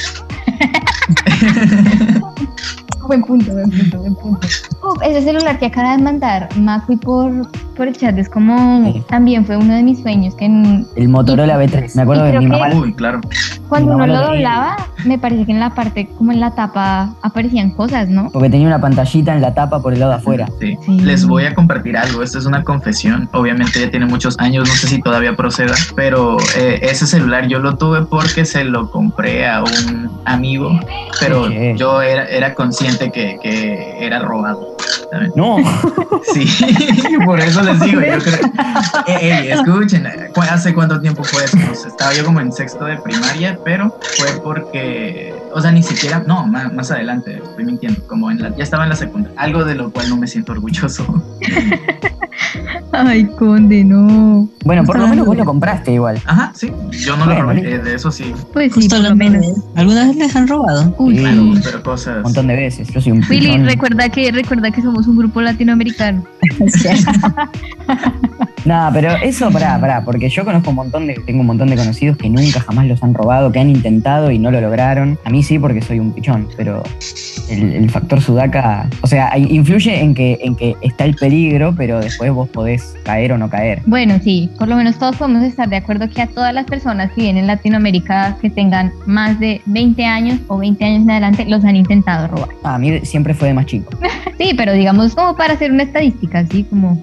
buen 3.09 3.23
punto, 3.23 3.53
buen 3.53 3.71
punto, 3.71 3.99
buen 3.99 4.15
punto. 4.15 4.47
ese 5.03 5.23
celular 5.23 5.59
que 5.59 5.67
acaba 5.67 5.97
de 5.97 6.03
mandar 6.03 6.49
Macui 6.57 6.97
por, 6.97 7.33
por 7.75 7.89
el 7.89 7.97
chat 7.97 8.17
es 8.19 8.29
como 8.29 9.03
también 9.09 9.47
fue 9.47 9.57
uno 9.57 9.75
de 9.75 9.83
mis 9.83 10.01
sueños 10.01 10.35
que 10.35 10.45
en, 10.45 10.87
el 10.95 11.09
Motorola 11.09 11.59
B3 11.59 11.97
me 11.97 12.03
acuerdo 12.03 12.25
de 12.25 12.39
mi 12.39 12.47
mamá. 12.47 12.69
Uy 12.75 12.93
claro. 12.93 13.21
cuando 13.69 13.95
uno 13.95 14.07
lo 14.07 14.21
doblaba 14.21 14.77
me 15.07 15.19
parece 15.19 15.47
que 15.47 15.53
en 15.53 15.61
la 15.61 15.75
parte 15.75 16.07
como 16.19 16.33
en 16.33 16.41
la 16.41 16.55
tapa 16.55 17.15
aparecían 17.23 17.71
cosas 17.71 18.11
no 18.11 18.31
porque 18.31 18.51
tenía 18.51 18.67
una 18.67 18.81
pantallita 18.81 19.35
en 19.35 19.41
la 19.41 19.55
tapa 19.55 19.81
por 19.81 19.95
el 19.95 20.01
lado 20.01 20.13
de 20.13 20.19
afuera. 20.19 20.47
Sí. 20.61 20.77
les 21.01 21.27
voy 21.27 21.47
a 21.47 21.55
compartir 21.55 21.97
algo 21.97 22.23
esto 22.23 22.39
es 22.39 22.45
una 22.45 22.63
confesión 22.63 23.29
obviamente 23.33 23.81
ya 23.81 23.91
tiene 23.91 24.05
muchos 24.05 24.39
años 24.39 24.69
no 24.69 24.75
sé 24.75 24.87
si 24.87 25.01
todavía 25.01 25.35
proceda 25.35 25.75
pero 25.97 26.37
eh, 26.59 26.81
ese 26.83 27.07
celular 27.07 27.49
yo 27.49 27.59
lo 27.59 27.77
tuve 27.77 28.03
porque 28.03 28.45
se 28.45 28.65
lo 28.65 28.91
compré 28.91 29.49
a 29.49 29.63
un 29.63 30.11
amigo 30.27 30.79
pero 31.21 31.49
yo 31.75 32.03
era, 32.03 32.27
era 32.27 32.55
consciente 32.55 32.98
que, 32.99 33.39
que 33.43 33.97
era 34.01 34.21
robado. 34.21 34.77
No. 35.35 35.59
Sí, 36.33 36.47
por 37.25 37.41
eso 37.41 37.63
les 37.63 37.81
digo, 37.81 38.01
yo 38.01 38.19
creo. 38.19 38.51
Eh, 39.07 39.51
escuchen, 39.53 40.07
¿hace 40.51 40.75
cuánto 40.75 41.01
tiempo 41.01 41.23
fue 41.23 41.45
eso? 41.45 41.57
Pues 41.67 41.87
estaba 41.87 42.13
yo 42.13 42.25
como 42.25 42.41
en 42.41 42.53
sexto 42.53 42.85
de 42.85 42.97
primaria, 42.99 43.59
pero 43.65 43.97
fue 44.17 44.29
porque, 44.43 45.35
o 45.55 45.61
sea, 45.61 45.71
ni 45.71 45.83
siquiera, 45.83 46.23
no, 46.27 46.47
más, 46.47 46.73
más 46.73 46.91
adelante, 46.91 47.41
estoy 47.43 47.65
mintiendo, 47.65 48.05
como 48.07 48.31
en 48.31 48.43
la, 48.43 48.55
ya 48.57 48.65
estaba 48.65 48.83
en 48.83 48.91
la 48.91 48.97
secundaria, 48.97 49.41
algo 49.41 49.65
de 49.65 49.77
lo 49.77 49.91
cual 49.91 50.11
no 50.11 50.17
me 50.17 50.27
siento 50.27 50.53
orgulloso. 50.53 51.23
Ay, 52.93 53.27
conde, 53.39 53.85
no. 53.85 54.49
Bueno, 54.65 54.85
por 54.85 54.99
lo 54.99 55.09
menos 55.09 55.27
vos 55.27 55.37
lo 55.37 55.45
compraste 55.45 55.93
igual. 55.93 56.21
Ajá, 56.27 56.53
sí. 56.55 56.73
Yo 56.91 57.17
no 57.17 57.27
lo 57.27 57.43
robé, 57.43 57.79
de 57.79 57.95
eso 57.95 58.11
sí. 58.11 58.35
Pues 58.53 58.73
sí, 58.75 58.89
por 58.89 59.01
lo 59.01 59.15
menos. 59.15 59.47
¿Alguna 59.77 60.07
vez 60.07 60.17
les 60.17 60.35
han 60.35 60.49
robado? 60.49 60.95
Uy, 60.99 61.17
claro, 61.17 61.43
pero 61.63 61.83
cosas. 61.83 62.17
Un 62.17 62.23
montón 62.23 62.47
de 62.49 62.57
veces. 62.57 62.88
Yo 62.93 63.01
soy 63.01 63.13
un 63.13 63.25
Willy, 63.29 63.59
recuerda 63.59 64.09
que, 64.09 64.31
recuerda 64.33 64.71
que 64.71 64.83
somos 64.83 65.07
un 65.07 65.17
grupo 65.17 65.41
latinoamericano. 65.41 66.25
no, 68.65 68.91
pero 68.93 69.17
eso, 69.17 69.51
pará, 69.51 69.79
pará, 69.79 70.05
porque 70.05 70.29
yo 70.29 70.45
conozco 70.45 70.71
un 70.71 70.77
montón 70.77 71.07
de, 71.07 71.15
tengo 71.27 71.41
un 71.41 71.47
montón 71.47 71.69
de 71.69 71.77
conocidos 71.77 72.17
que 72.17 72.31
nunca 72.31 72.61
jamás 72.61 72.87
los 72.87 73.03
han 73.03 73.15
robado, 73.15 73.53
que 73.53 73.61
han 73.61 73.71
intentado 73.71 74.31
y 74.31 74.39
no 74.39 74.51
lo 74.51 74.61
lograron. 74.61 75.19
A 75.25 75.31
mí 75.31 75.43
sí, 75.43 75.59
porque 75.59 75.83
soy 75.83 75.99
un 75.99 76.13
pichón, 76.13 76.49
pero 76.57 76.83
el, 77.51 77.91
factor 77.91 78.21
sudaca, 78.21 78.89
o 79.03 79.07
sea, 79.07 79.37
influye 79.37 80.01
en 80.01 80.15
que, 80.15 80.39
en 80.41 80.57
que 80.57 80.77
está 80.81 81.05
el 81.05 81.15
peligro, 81.15 81.75
pero 81.77 82.01
después 82.01 82.31
vos 82.33 82.49
podés 82.49 82.95
caer 83.05 83.33
o 83.33 83.39
no 83.39 83.49
caer. 83.49 83.83
Bueno, 83.87 84.19
sí, 84.23 84.51
por 84.59 84.69
lo 84.69 84.77
menos 84.77 84.99
todos 84.99 85.17
podemos 85.17 85.43
estar 85.43 85.69
de 85.69 85.77
acuerdo 85.77 86.09
que 86.09 86.23
a 86.23 86.27
todas 86.27 86.55
las 86.55 86.67
personas 86.67 87.13
que 87.13 87.23
vienen 87.23 87.45
en 87.45 87.47
Latinoamérica 87.47 88.37
que 88.41 88.51
tengan 88.51 88.93
más 89.07 89.39
de 89.39 89.61
20 89.67 90.05
años 90.05 90.41
o 90.49 90.59
20 90.59 90.85
años 90.85 91.03
en 91.03 91.11
adelante, 91.11 91.45
los 91.47 91.65
han 91.65 91.77
intentado 91.77 92.29
robar. 92.29 92.49
A 92.79 92.81
mí 92.81 93.01
siempre 93.05 93.35
fue 93.35 93.49
de 93.49 93.55
más 93.55 93.67
chico. 93.67 93.91
sí, 94.39 94.55
pero 94.57 94.73
digamos 94.73 95.15
como 95.15 95.37
para 95.37 95.55
hacer 95.55 95.73
una 95.73 95.83
estadística, 95.83 96.39
así 96.39 96.65
como 96.65 96.99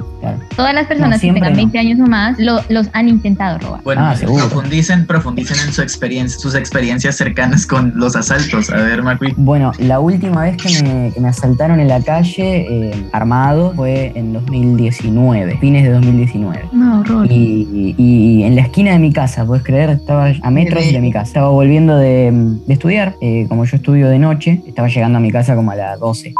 todas 0.55 0.73
las 0.73 0.87
personas 0.87 1.21
que 1.21 1.31
tengan 1.31 1.53
20 1.53 1.77
años 1.77 1.99
o 1.99 2.07
más 2.07 2.37
los 2.39 2.89
han 2.93 3.09
intentado 3.09 3.59
robar. 3.59 3.81
Bueno, 3.83 4.01
ah, 4.05 4.15
profundicen, 4.19 5.05
profundicen 5.05 5.57
en 5.65 5.73
su 5.73 5.81
experiencia, 5.81 6.39
sus 6.39 6.55
experiencias 6.55 7.15
cercanas 7.15 7.67
con 7.67 7.93
los 7.95 8.15
asaltos. 8.15 8.69
A 8.69 8.77
ver, 8.77 9.03
Macui. 9.03 9.33
Bueno, 9.37 9.71
la 9.79 9.99
última 9.99 10.43
vez 10.43 10.57
que 10.57 11.11
me, 11.19 11.27
asaltaron 11.27 11.79
en 11.79 11.87
la 11.87 12.01
calle 12.01 12.65
eh, 12.69 13.05
armado 13.11 13.73
fue 13.75 14.11
en 14.15 14.33
2019, 14.33 15.57
fines 15.59 15.83
de 15.83 15.91
2019. 15.91 16.69
No, 16.71 17.01
horror. 17.01 17.27
Y, 17.29 18.43
en 18.45 18.55
la 18.55 18.61
esquina 18.61 18.91
de 18.91 18.99
mi 18.99 19.11
casa, 19.11 19.45
puedes 19.45 19.63
creer, 19.63 19.89
estaba 19.89 20.31
a 20.41 20.51
metros 20.51 20.85
de 20.91 20.99
mi 20.99 21.11
casa. 21.11 21.25
Estaba 21.25 21.49
volviendo 21.49 21.97
de, 21.97 22.57
estudiar, 22.67 23.15
eh, 23.21 23.45
como 23.49 23.65
yo 23.65 23.77
estudio 23.77 24.07
de 24.09 24.19
noche, 24.19 24.61
estaba 24.67 24.87
llegando 24.87 25.17
a 25.17 25.21
mi 25.21 25.31
casa 25.31 25.55
como 25.55 25.64
a 25.69 25.75
las 25.75 25.99
12. 25.99 26.35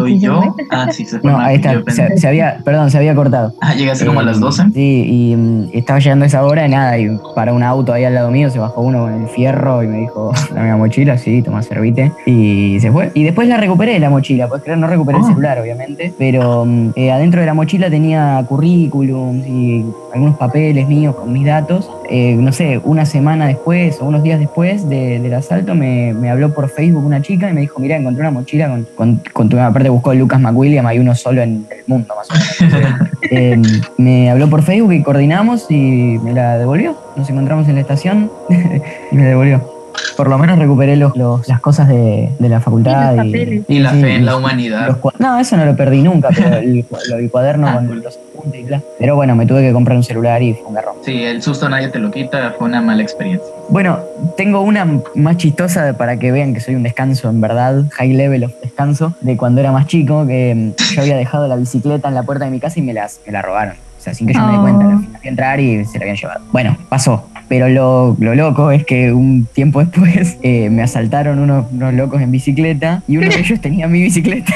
¿Soy 0.00 0.18
yo? 0.18 0.54
Ah, 0.70 0.88
sí, 0.90 1.04
se 1.04 1.18
fue. 1.20 1.30
No, 1.30 1.38
ahí 1.38 1.56
está. 1.56 1.82
Se, 2.16 2.28
había, 2.28 2.58
perdón, 2.64 2.90
se 2.90 2.98
había 2.98 3.14
cortado. 3.14 3.54
Ah, 3.60 3.74
llegaste 3.74 4.06
como 4.06 4.20
a 4.20 4.22
las 4.22 4.40
12. 4.40 4.70
Sí, 4.74 5.04
y 5.08 5.36
mm, 5.36 5.68
estaba 5.72 5.98
llegando 5.98 6.24
a 6.24 6.26
esa 6.26 6.44
hora 6.44 6.66
y 6.66 6.70
nada, 6.70 6.98
y 6.98 7.18
para 7.34 7.52
un 7.52 7.62
auto 7.62 7.92
ahí 7.92 8.04
al 8.04 8.14
lado 8.14 8.30
mío 8.30 8.50
se 8.50 8.58
bajó 8.58 8.80
uno 8.82 9.02
con 9.02 9.22
el 9.22 9.28
fierro 9.28 9.82
y 9.82 9.88
me 9.88 9.98
dijo, 9.98 10.32
dame 10.54 10.68
la 10.68 10.76
mochila, 10.76 11.18
sí, 11.18 11.42
toma 11.42 11.62
servite. 11.62 12.12
Y 12.26 12.78
se 12.80 12.90
fue. 12.90 13.10
Y 13.14 13.24
después 13.24 13.48
la 13.48 13.56
recuperé 13.56 13.98
la 13.98 14.10
mochila, 14.10 14.48
puedes 14.48 14.64
creer, 14.64 14.78
no 14.78 14.86
recuperé 14.86 15.18
el 15.18 15.24
ah. 15.24 15.28
celular, 15.28 15.58
obviamente, 15.60 16.12
pero 16.18 16.64
mm, 16.64 16.90
eh, 16.96 17.12
adentro 17.12 17.40
de 17.40 17.46
la 17.46 17.54
mochila 17.54 17.90
tenía 17.90 18.44
currículums 18.48 19.46
y 19.46 19.84
algunos 20.12 20.36
papeles 20.36 20.86
míos 20.88 21.14
con 21.14 21.32
mis 21.32 21.46
datos. 21.46 21.90
Eh, 22.10 22.34
no 22.34 22.52
sé, 22.52 22.80
una 22.82 23.06
semana 23.06 23.46
después 23.46 24.00
o 24.00 24.06
unos 24.06 24.24
días 24.24 24.40
después 24.40 24.88
del 24.88 25.32
asalto 25.32 25.76
me, 25.76 26.12
me, 26.12 26.28
habló 26.28 26.52
por 26.52 26.68
Facebook 26.68 27.04
una 27.04 27.22
chica 27.22 27.48
y 27.48 27.52
me 27.52 27.60
dijo, 27.60 27.78
mira, 27.78 27.96
encontré 27.96 28.22
una 28.22 28.32
mochila 28.32 28.68
con, 28.68 28.84
con, 28.96 29.22
con 29.32 29.48
tu... 29.48 29.58
Aparte 29.60 29.88
buscó 29.90 30.12
Lucas 30.12 30.40
McWilliam, 30.40 30.86
hay 30.86 30.98
uno 30.98 31.14
solo 31.14 31.40
en 31.42 31.66
el 31.70 31.84
mundo 31.86 32.14
más 32.16 32.28
o 32.30 32.64
menos. 32.64 33.10
Eh, 33.32 33.62
me 33.96 34.28
habló 34.28 34.50
por 34.50 34.62
Facebook 34.62 34.92
y 34.92 35.04
coordinamos 35.04 35.70
y 35.70 36.18
me 36.24 36.32
la 36.32 36.58
devolvió. 36.58 36.96
Nos 37.14 37.30
encontramos 37.30 37.68
en 37.68 37.76
la 37.76 37.82
estación 37.82 38.28
y 39.12 39.14
me 39.14 39.24
devolvió 39.24 39.79
por 40.16 40.28
lo 40.28 40.38
menos 40.38 40.58
recuperé 40.58 40.96
los, 40.96 41.16
las 41.48 41.60
cosas 41.60 41.88
de, 41.88 42.30
la 42.38 42.60
facultad. 42.60 43.24
Y, 43.24 43.78
la 43.78 43.90
fe 43.90 44.16
en 44.16 44.26
la 44.26 44.36
humanidad. 44.36 44.98
no, 45.18 45.38
eso 45.38 45.56
no 45.56 45.64
lo 45.64 45.76
perdí 45.76 46.02
nunca, 46.02 46.28
pero 46.34 46.56
el, 46.58 46.84
cuaderno 47.30 47.68
ah, 47.68 47.76
con 47.76 48.02
los 48.02 48.16
apuntes 48.16 48.60
y 48.60 48.64
claro. 48.64 48.82
Pero 48.98 49.16
bueno, 49.16 49.34
me 49.34 49.46
tuve 49.46 49.62
que 49.62 49.72
comprar 49.72 49.96
un 49.96 50.02
celular 50.02 50.42
y 50.42 50.54
fue 50.54 50.66
un 50.66 50.74
garrón. 50.74 50.96
Sí, 51.02 51.22
el 51.22 51.42
susto 51.42 51.68
nadie 51.68 51.88
te 51.88 51.98
lo 51.98 52.10
quita, 52.10 52.54
fue 52.58 52.68
una 52.68 52.80
mala 52.80 53.02
experiencia. 53.02 53.48
Bueno, 53.68 54.00
tengo 54.36 54.60
una 54.60 54.86
más 55.14 55.36
chistosa 55.36 55.94
para 55.94 56.18
que 56.18 56.32
vean 56.32 56.54
que 56.54 56.60
soy 56.60 56.74
un 56.74 56.82
descanso, 56.82 57.30
en 57.30 57.40
verdad, 57.40 57.84
high 57.92 58.12
level 58.12 58.44
of 58.44 58.52
descanso, 58.62 59.14
de 59.20 59.36
cuando 59.36 59.60
era 59.60 59.72
más 59.72 59.86
chico, 59.86 60.26
que 60.26 60.54
mm, 60.54 60.94
yo 60.94 61.02
había 61.02 61.16
dejado 61.16 61.48
la 61.48 61.56
bicicleta 61.56 62.08
en 62.08 62.14
la 62.14 62.24
puerta 62.24 62.44
de 62.44 62.50
mi 62.50 62.60
casa 62.60 62.78
y 62.78 62.82
me, 62.82 62.92
las, 62.92 63.20
me 63.26 63.32
la 63.32 63.42
robaron. 63.42 63.76
O 64.00 64.02
sea, 64.02 64.14
sin 64.14 64.26
que 64.26 64.32
yo 64.32 64.40
me 64.40 64.52
dé 64.52 64.58
cuenta, 64.58 64.84
la 64.86 65.18
fui 65.18 65.26
a 65.26 65.28
entrar 65.28 65.60
y 65.60 65.84
se 65.84 65.98
la 65.98 66.04
habían 66.04 66.16
llevado. 66.16 66.40
Bueno, 66.52 66.74
pasó. 66.88 67.28
Pero 67.48 67.68
lo, 67.68 68.16
loco 68.18 68.70
es 68.70 68.86
que 68.86 69.12
un 69.12 69.46
tiempo 69.52 69.80
después 69.80 70.38
eh, 70.42 70.70
me 70.70 70.82
asaltaron 70.82 71.38
unos, 71.38 71.66
unos 71.70 71.92
locos 71.92 72.22
en 72.22 72.30
bicicleta 72.30 73.02
y 73.06 73.18
uno 73.18 73.28
de 73.28 73.38
ellos 73.40 73.60
tenía 73.60 73.88
mi 73.88 74.00
bicicleta. 74.00 74.54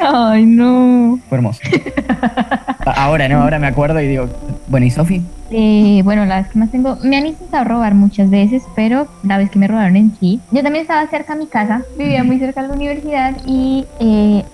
Ay, 0.00 0.46
no. 0.46 1.18
Fue 1.28 1.38
hermoso. 1.38 1.60
Ahora, 2.86 3.28
¿no? 3.28 3.42
Ahora 3.42 3.58
me 3.58 3.66
acuerdo 3.66 4.00
y 4.00 4.06
digo, 4.06 4.28
bueno, 4.68 4.86
¿y 4.86 4.90
Sofi? 4.90 5.22
Eh, 5.50 6.02
bueno, 6.04 6.24
las 6.24 6.48
que 6.48 6.58
más 6.58 6.70
tengo, 6.70 6.96
me 7.02 7.16
han 7.16 7.26
intentado 7.26 7.64
robar 7.64 7.94
muchas 7.94 8.30
veces, 8.30 8.62
pero 8.76 9.08
la 9.22 9.38
vez 9.38 9.50
que 9.50 9.58
me 9.58 9.66
robaron 9.68 9.96
en 9.96 10.16
sí, 10.18 10.40
yo 10.50 10.62
también 10.62 10.82
estaba 10.82 11.06
cerca 11.08 11.34
de 11.34 11.40
mi 11.40 11.46
casa, 11.46 11.82
vivía 11.98 12.24
muy 12.24 12.38
cerca 12.38 12.62
de 12.62 12.68
la 12.68 12.74
universidad 12.74 13.36
y 13.44 13.86
eh, 14.00 14.44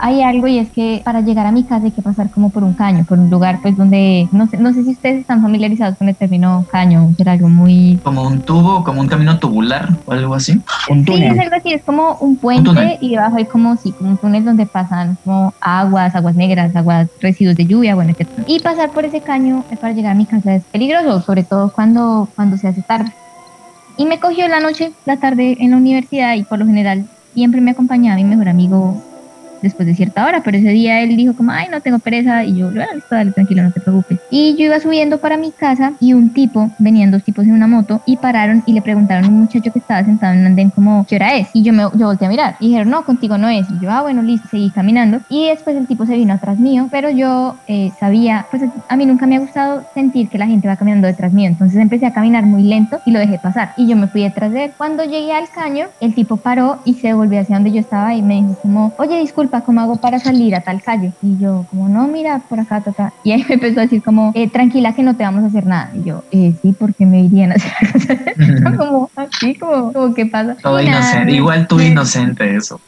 hay 0.00 0.22
algo 0.22 0.46
y 0.46 0.58
es 0.58 0.70
que 0.70 1.02
para 1.04 1.20
llegar 1.20 1.46
a 1.46 1.52
mi 1.52 1.64
casa 1.64 1.86
hay 1.86 1.90
que 1.90 2.02
pasar 2.02 2.30
como 2.30 2.50
por 2.50 2.64
un 2.64 2.74
caño, 2.74 3.04
por 3.04 3.18
un 3.18 3.30
lugar 3.30 3.60
pues 3.62 3.76
donde, 3.76 4.28
no 4.32 4.46
sé, 4.48 4.56
no 4.56 4.72
sé 4.72 4.84
si 4.84 4.90
ustedes 4.90 5.20
están 5.20 5.42
familiarizados 5.42 5.96
con 5.96 6.08
el 6.08 6.16
término 6.16 6.66
caño, 6.70 7.14
era 7.18 7.32
algo 7.32 7.48
muy... 7.48 7.98
Como 8.02 8.22
un 8.22 8.40
tubo, 8.40 8.84
como 8.84 9.00
un 9.00 9.08
camino 9.08 9.38
tubular 9.38 9.88
o 10.06 10.12
algo 10.12 10.34
así. 10.34 10.60
Un 10.88 11.04
Sí, 11.04 11.12
es 11.12 11.28
túnel. 11.28 11.40
algo 11.40 11.56
así, 11.56 11.72
es 11.72 11.82
como 11.82 12.16
un 12.20 12.36
puente 12.36 12.64
túnel. 12.70 12.98
y 13.00 13.10
debajo 13.10 13.36
hay 13.36 13.44
como, 13.46 13.76
sí, 13.76 13.92
como 13.92 14.10
un 14.10 14.16
túnel 14.16 14.44
donde 14.44 14.66
pasan 14.66 15.16
como 15.24 15.54
aguas, 15.60 16.14
aguas 16.14 16.34
negras, 16.34 16.74
aguas, 16.76 17.08
residuos 17.20 17.56
de 17.56 17.66
lluvia, 17.66 17.94
bueno, 17.94 18.12
etc. 18.16 18.28
Y 18.46 18.60
pasar 18.60 18.90
por 18.90 19.04
ese 19.04 19.20
caño 19.20 19.64
para 19.80 19.92
llegar 19.92 20.12
a 20.12 20.14
mi 20.14 20.26
casa 20.26 20.54
es 20.54 20.64
peligroso, 20.64 21.20
sobre 21.20 21.44
todo 21.44 21.72
cuando, 21.72 22.28
cuando 22.34 22.56
se 22.56 22.68
hace 22.68 22.82
tarde. 22.82 23.12
Y 23.96 24.06
me 24.06 24.18
cogió 24.18 24.48
la 24.48 24.60
noche, 24.60 24.92
la 25.06 25.18
tarde 25.18 25.56
en 25.60 25.70
la 25.70 25.76
universidad 25.76 26.34
y 26.34 26.42
por 26.42 26.58
lo 26.58 26.66
general 26.66 27.06
siempre 27.34 27.60
me 27.60 27.72
acompañaba 27.72 28.16
mi 28.16 28.24
mejor 28.24 28.48
amigo 28.48 29.00
después 29.64 29.86
de 29.86 29.94
cierta 29.94 30.24
hora, 30.24 30.42
pero 30.44 30.56
ese 30.56 30.68
día 30.68 31.00
él 31.00 31.16
dijo 31.16 31.34
como, 31.34 31.50
ay, 31.50 31.68
no 31.70 31.80
tengo 31.80 31.98
pereza, 31.98 32.44
y 32.44 32.56
yo, 32.58 32.66
bueno, 32.66 32.86
listo, 32.94 33.14
dale, 33.14 33.32
tranquilo, 33.32 33.62
no 33.62 33.72
te 33.72 33.80
preocupes. 33.80 34.20
Y 34.30 34.56
yo 34.56 34.66
iba 34.66 34.78
subiendo 34.78 35.18
para 35.18 35.36
mi 35.36 35.50
casa 35.50 35.92
y 36.00 36.12
un 36.12 36.30
tipo, 36.30 36.70
venían 36.78 37.10
dos 37.10 37.22
tipos 37.24 37.44
en 37.44 37.52
una 37.52 37.66
moto 37.66 38.02
y 38.06 38.16
pararon 38.16 38.62
y 38.66 38.72
le 38.72 38.82
preguntaron 38.82 39.24
a 39.24 39.28
un 39.28 39.40
muchacho 39.40 39.72
que 39.72 39.78
estaba 39.78 40.04
sentado 40.04 40.34
en 40.34 40.40
un 40.40 40.46
andén 40.46 40.70
como, 40.70 41.04
¿qué 41.08 41.16
hora 41.16 41.36
es? 41.36 41.48
Y 41.52 41.62
yo 41.62 41.72
me 41.72 41.82
yo 41.94 42.06
volteé 42.06 42.26
a 42.26 42.30
mirar 42.30 42.56
y 42.60 42.68
dijeron, 42.68 42.90
no, 42.90 43.04
contigo 43.04 43.38
no 43.38 43.48
es. 43.48 43.66
Y 43.70 43.80
yo, 43.80 43.90
ah, 43.90 44.02
bueno, 44.02 44.22
listo, 44.22 44.48
seguí 44.48 44.70
caminando. 44.70 45.20
Y 45.28 45.48
después 45.48 45.76
el 45.76 45.86
tipo 45.86 46.06
se 46.06 46.16
vino 46.16 46.34
atrás 46.34 46.58
mío, 46.58 46.88
pero 46.90 47.10
yo 47.10 47.56
eh, 47.66 47.90
sabía, 47.98 48.46
pues 48.50 48.62
a 48.88 48.96
mí 48.96 49.06
nunca 49.06 49.26
me 49.26 49.36
ha 49.36 49.40
gustado 49.40 49.84
sentir 49.94 50.28
que 50.28 50.38
la 50.38 50.46
gente 50.46 50.68
va 50.68 50.76
caminando 50.76 51.06
detrás 51.06 51.32
mío, 51.32 51.48
entonces 51.48 51.78
empecé 51.78 52.06
a 52.06 52.12
caminar 52.12 52.44
muy 52.44 52.62
lento 52.62 53.00
y 53.06 53.10
lo 53.10 53.18
dejé 53.18 53.38
pasar. 53.38 53.72
Y 53.76 53.86
yo 53.86 53.96
me 53.96 54.06
fui 54.08 54.22
detrás 54.22 54.52
de 54.52 54.66
él. 54.66 54.72
Cuando 54.76 55.04
llegué 55.04 55.32
al 55.32 55.48
caño, 55.48 55.86
el 56.00 56.14
tipo 56.14 56.36
paró 56.36 56.78
y 56.84 56.94
se 56.94 57.12
volvió 57.14 57.40
hacia 57.40 57.56
donde 57.56 57.72
yo 57.72 57.80
estaba 57.80 58.14
y 58.14 58.22
me 58.22 58.36
dijo 58.36 58.58
como, 58.62 58.92
oye, 58.98 59.18
disculpa, 59.18 59.53
¿cómo 59.62 59.80
hago 59.80 60.00
para 60.00 60.18
salir 60.18 60.54
a 60.54 60.62
tal 60.62 60.82
calle? 60.82 61.14
Y 61.20 61.38
yo, 61.38 61.66
como, 61.70 61.88
no, 61.88 62.08
mira, 62.08 62.46
por 62.48 62.60
acá, 62.60 62.82
ta, 62.82 62.92
ta. 62.92 63.14
Y 63.22 63.32
ahí 63.32 63.44
me 63.48 63.54
empezó 63.54 63.80
a 63.80 63.82
decir 63.84 64.02
como, 64.02 64.32
eh, 64.34 64.50
tranquila 64.50 64.94
que 64.94 65.02
no 65.02 65.16
te 65.16 65.24
vamos 65.24 65.44
a 65.44 65.46
hacer 65.46 65.66
nada. 65.66 65.92
Y 65.94 66.04
yo, 66.04 66.24
eh, 66.30 66.54
sí, 66.60 66.72
porque 66.78 67.06
me 67.06 67.22
irían 67.22 67.52
a 67.52 67.54
hacer 67.54 67.72
como 68.78 69.10
así, 69.16 69.54
como, 69.56 69.92
como, 69.92 70.14
¿qué 70.14 70.26
pasa? 70.26 70.56
Todo 70.62 70.76
nada, 70.82 70.86
inocente, 70.88 71.32
igual 71.32 71.66
tú 71.66 71.80
inocente 71.80 72.56
eso. 72.56 72.80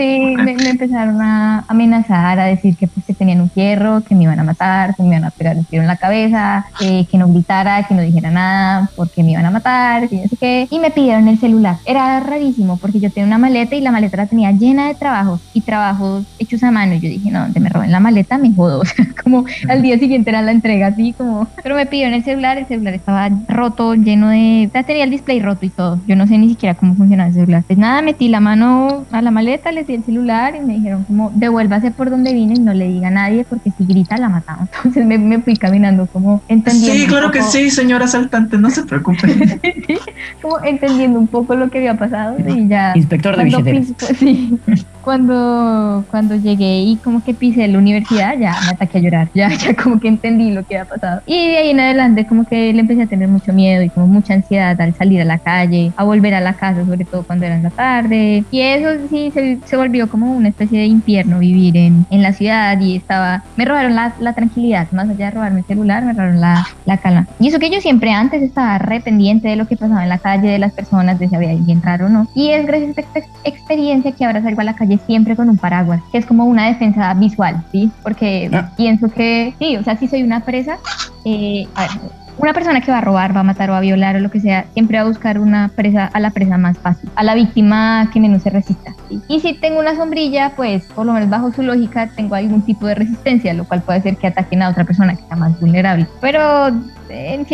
Sí, 0.00 0.18
me, 0.18 0.52
empezaron 0.70 1.20
a 1.20 1.66
amenazar, 1.68 2.40
a 2.40 2.46
decir 2.46 2.74
que, 2.74 2.88
pues, 2.88 3.04
que 3.04 3.12
tenían 3.12 3.42
un 3.42 3.50
fierro, 3.50 4.02
que 4.02 4.14
me 4.14 4.22
iban 4.22 4.40
a 4.40 4.44
matar, 4.44 4.94
que 4.96 5.02
me 5.02 5.10
iban 5.10 5.24
a 5.24 5.30
pegar 5.30 5.58
un 5.58 5.66
tiro 5.66 5.82
en 5.82 5.88
la 5.88 5.96
cabeza, 5.96 6.64
que 6.78 7.06
no 7.18 7.28
gritara, 7.28 7.86
que 7.86 7.94
no 7.94 8.00
dijera 8.00 8.30
nada, 8.30 8.90
porque 8.96 9.22
me 9.22 9.32
iban 9.32 9.44
a 9.44 9.50
matar, 9.50 10.08
que 10.08 10.16
no 10.16 10.28
sé 10.28 10.36
qué. 10.38 10.68
Y 10.70 10.78
me 10.78 10.90
pidieron 10.90 11.28
el 11.28 11.38
celular. 11.38 11.76
Era 11.84 12.18
rarísimo, 12.20 12.78
porque 12.78 12.98
yo 12.98 13.10
tenía 13.10 13.26
una 13.26 13.36
maleta 13.36 13.76
y 13.76 13.82
la 13.82 13.92
maleta 13.92 14.16
la 14.16 14.26
tenía 14.26 14.52
llena 14.52 14.88
de 14.88 14.94
trabajos 14.94 15.42
y 15.52 15.60
trabajos 15.60 16.24
hechos 16.38 16.62
a 16.62 16.70
mano. 16.70 16.94
Y 16.94 17.00
yo 17.00 17.08
dije, 17.10 17.30
no, 17.30 17.40
donde 17.40 17.60
me 17.60 17.68
roben 17.68 17.92
la 17.92 18.00
maleta, 18.00 18.38
me 18.38 18.54
jodo. 18.54 18.80
O 18.90 18.92
sea, 18.92 19.06
como 19.22 19.44
al 19.68 19.82
día 19.82 19.98
siguiente 19.98 20.30
era 20.30 20.40
la 20.40 20.52
entrega, 20.52 20.88
así 20.88 21.12
como. 21.12 21.46
Pero 21.62 21.76
me 21.76 21.84
pidieron 21.84 22.14
el 22.14 22.24
celular, 22.24 22.56
el 22.56 22.66
celular 22.66 22.94
estaba 22.94 23.28
roto, 23.48 23.94
lleno 23.94 24.30
de. 24.30 24.66
o 24.68 24.72
sea, 24.72 24.84
tenía 24.84 25.04
el 25.04 25.10
display 25.10 25.40
roto 25.40 25.66
y 25.66 25.70
todo. 25.70 26.00
Yo 26.06 26.16
no 26.16 26.26
sé 26.26 26.38
ni 26.38 26.48
siquiera 26.48 26.74
cómo 26.74 26.94
funcionaba 26.94 27.28
el 27.28 27.34
celular. 27.34 27.64
Pues 27.66 27.78
nada, 27.78 28.00
metí 28.00 28.28
la 28.28 28.40
mano 28.40 29.04
a 29.12 29.20
la 29.20 29.30
maleta, 29.30 29.59
les 29.70 29.86
di 29.86 29.94
el 29.94 30.04
celular 30.04 30.56
y 30.56 30.60
me 30.60 30.74
dijeron, 30.74 31.04
como, 31.04 31.30
devuélvase 31.34 31.90
por 31.90 32.10
donde 32.10 32.32
vine 32.32 32.54
y 32.54 32.60
no 32.60 32.72
le 32.72 32.88
diga 32.88 33.08
a 33.08 33.10
nadie 33.10 33.44
porque 33.44 33.70
si 33.76 33.84
grita 33.84 34.16
la 34.16 34.28
matamos. 34.28 34.68
Entonces 34.76 35.06
me, 35.06 35.18
me 35.18 35.40
fui 35.40 35.56
caminando, 35.56 36.06
como 36.06 36.42
entendiendo. 36.48 36.98
Sí, 36.98 37.06
claro 37.06 37.30
que 37.30 37.42
sí, 37.42 37.70
señor 37.70 38.02
asaltante, 38.02 38.56
no 38.56 38.70
se 38.70 38.84
preocupe. 38.84 39.20
Como 40.42 40.62
entendiendo 40.64 41.18
un 41.18 41.26
poco 41.26 41.54
lo 41.54 41.70
que 41.70 41.78
había 41.78 41.96
pasado 41.96 42.36
y 42.38 42.68
ya. 42.68 42.92
Inspector 42.94 43.36
de 43.36 43.44
billeteras. 43.44 43.86
sí, 44.18 44.58
cuando, 45.02 46.04
cuando 46.10 46.34
llegué 46.36 46.82
y 46.82 46.96
como 46.96 47.22
que 47.22 47.34
pisé 47.34 47.66
la 47.68 47.78
universidad, 47.78 48.38
ya 48.38 48.54
me 48.64 48.70
ataqué 48.70 48.98
a 48.98 49.00
llorar, 49.00 49.30
ya, 49.34 49.48
ya 49.48 49.74
como 49.74 50.00
que 50.00 50.08
entendí 50.08 50.50
lo 50.50 50.64
que 50.64 50.78
había 50.78 50.88
pasado. 50.88 51.22
Y 51.26 51.48
de 51.48 51.58
ahí 51.58 51.70
en 51.70 51.80
adelante 51.80 52.26
como 52.26 52.44
que 52.44 52.72
le 52.72 52.80
empecé 52.80 53.02
a 53.02 53.06
tener 53.06 53.28
mucho 53.28 53.52
miedo 53.52 53.82
y 53.82 53.88
como 53.90 54.06
mucha 54.06 54.34
ansiedad 54.34 54.80
al 54.80 54.94
salir 54.94 55.20
a 55.20 55.24
la 55.24 55.38
calle, 55.38 55.92
a 55.96 56.04
volver 56.04 56.34
a 56.34 56.40
la 56.40 56.54
casa, 56.54 56.84
sobre 56.84 57.04
todo 57.04 57.22
cuando 57.22 57.46
era 57.46 57.56
en 57.56 57.62
la 57.62 57.70
tarde. 57.70 58.44
Y 58.50 58.60
eso 58.60 58.88
sí 59.10 59.30
se, 59.32 59.39
se 59.64 59.76
volvió 59.76 60.08
como 60.08 60.32
una 60.34 60.48
especie 60.48 60.78
de 60.80 60.86
infierno 60.86 61.38
vivir 61.38 61.76
en, 61.76 62.06
en 62.10 62.22
la 62.22 62.32
ciudad 62.32 62.78
y 62.80 62.96
estaba, 62.96 63.42
me 63.56 63.64
robaron 63.64 63.94
la, 63.94 64.14
la 64.20 64.32
tranquilidad, 64.34 64.90
más 64.92 65.08
allá 65.08 65.26
de 65.26 65.30
robarme 65.32 65.60
el 65.60 65.66
celular, 65.66 66.04
me 66.04 66.12
robaron 66.12 66.40
la, 66.40 66.64
la 66.86 66.96
calma. 66.98 67.26
Y 67.38 67.48
eso 67.48 67.58
que 67.58 67.70
yo 67.70 67.80
siempre 67.80 68.12
antes 68.12 68.42
estaba 68.42 68.78
re 68.78 69.00
pendiente 69.00 69.48
de 69.48 69.56
lo 69.56 69.66
que 69.66 69.76
pasaba 69.76 70.02
en 70.02 70.08
la 70.08 70.18
calle, 70.18 70.48
de 70.48 70.58
las 70.58 70.72
personas, 70.72 71.18
de 71.18 71.28
si 71.28 71.34
había 71.34 71.50
alguien 71.50 71.82
raro 71.82 72.06
o 72.06 72.08
no. 72.08 72.26
Y 72.34 72.50
es 72.50 72.66
gracias 72.66 72.96
a 72.96 73.00
esta 73.00 73.18
ex- 73.20 73.28
experiencia 73.44 74.12
que 74.12 74.24
ahora 74.24 74.42
salgo 74.42 74.60
a 74.60 74.64
la 74.64 74.74
calle 74.76 74.98
siempre 75.06 75.36
con 75.36 75.48
un 75.48 75.58
paraguas, 75.58 76.00
que 76.12 76.18
es 76.18 76.26
como 76.26 76.44
una 76.44 76.66
defensa 76.68 77.12
visual, 77.14 77.56
¿sí? 77.72 77.90
Porque 78.02 78.48
Ah. 78.52 78.70
pienso 78.76 79.08
que, 79.10 79.54
sí, 79.58 79.76
o 79.76 79.82
sea, 79.84 79.96
si 79.96 80.08
soy 80.08 80.22
una 80.22 80.40
presa, 80.44 80.78
eh, 81.24 81.66
a 81.74 81.82
ver, 81.82 81.90
una 82.38 82.52
persona 82.52 82.80
que 82.80 82.90
va 82.90 82.98
a 82.98 83.00
robar, 83.02 83.34
va 83.34 83.40
a 83.40 83.44
matar 83.44 83.70
o 83.70 83.74
a 83.74 83.80
violar 83.80 84.16
o 84.16 84.20
lo 84.20 84.30
que 84.30 84.40
sea, 84.40 84.66
siempre 84.72 84.98
va 84.98 85.04
a 85.04 85.08
buscar 85.08 85.38
una 85.38 85.68
presa 85.68 86.06
a 86.06 86.20
la 86.20 86.30
presa 86.30 86.58
más 86.58 86.78
fácil, 86.78 87.10
a 87.14 87.22
la 87.22 87.34
víctima 87.34 88.10
que 88.12 88.20
menos 88.20 88.42
se 88.42 88.50
resista. 88.50 88.94
Y 89.28 89.40
si 89.40 89.54
tengo 89.54 89.80
una 89.80 89.94
sombrilla, 89.96 90.52
pues 90.56 90.84
por 90.84 91.06
lo 91.06 91.12
menos 91.12 91.28
bajo 91.28 91.52
su 91.52 91.62
lógica 91.62 92.10
tengo 92.14 92.34
algún 92.34 92.62
tipo 92.62 92.86
de 92.86 92.94
resistencia, 92.94 93.52
lo 93.54 93.64
cual 93.64 93.82
puede 93.82 94.02
ser 94.02 94.16
que 94.16 94.28
ataquen 94.28 94.62
a 94.62 94.68
otra 94.68 94.84
persona 94.84 95.14
que 95.14 95.22
está 95.22 95.36
más 95.36 95.58
vulnerable. 95.60 96.06
Pero 96.20 96.72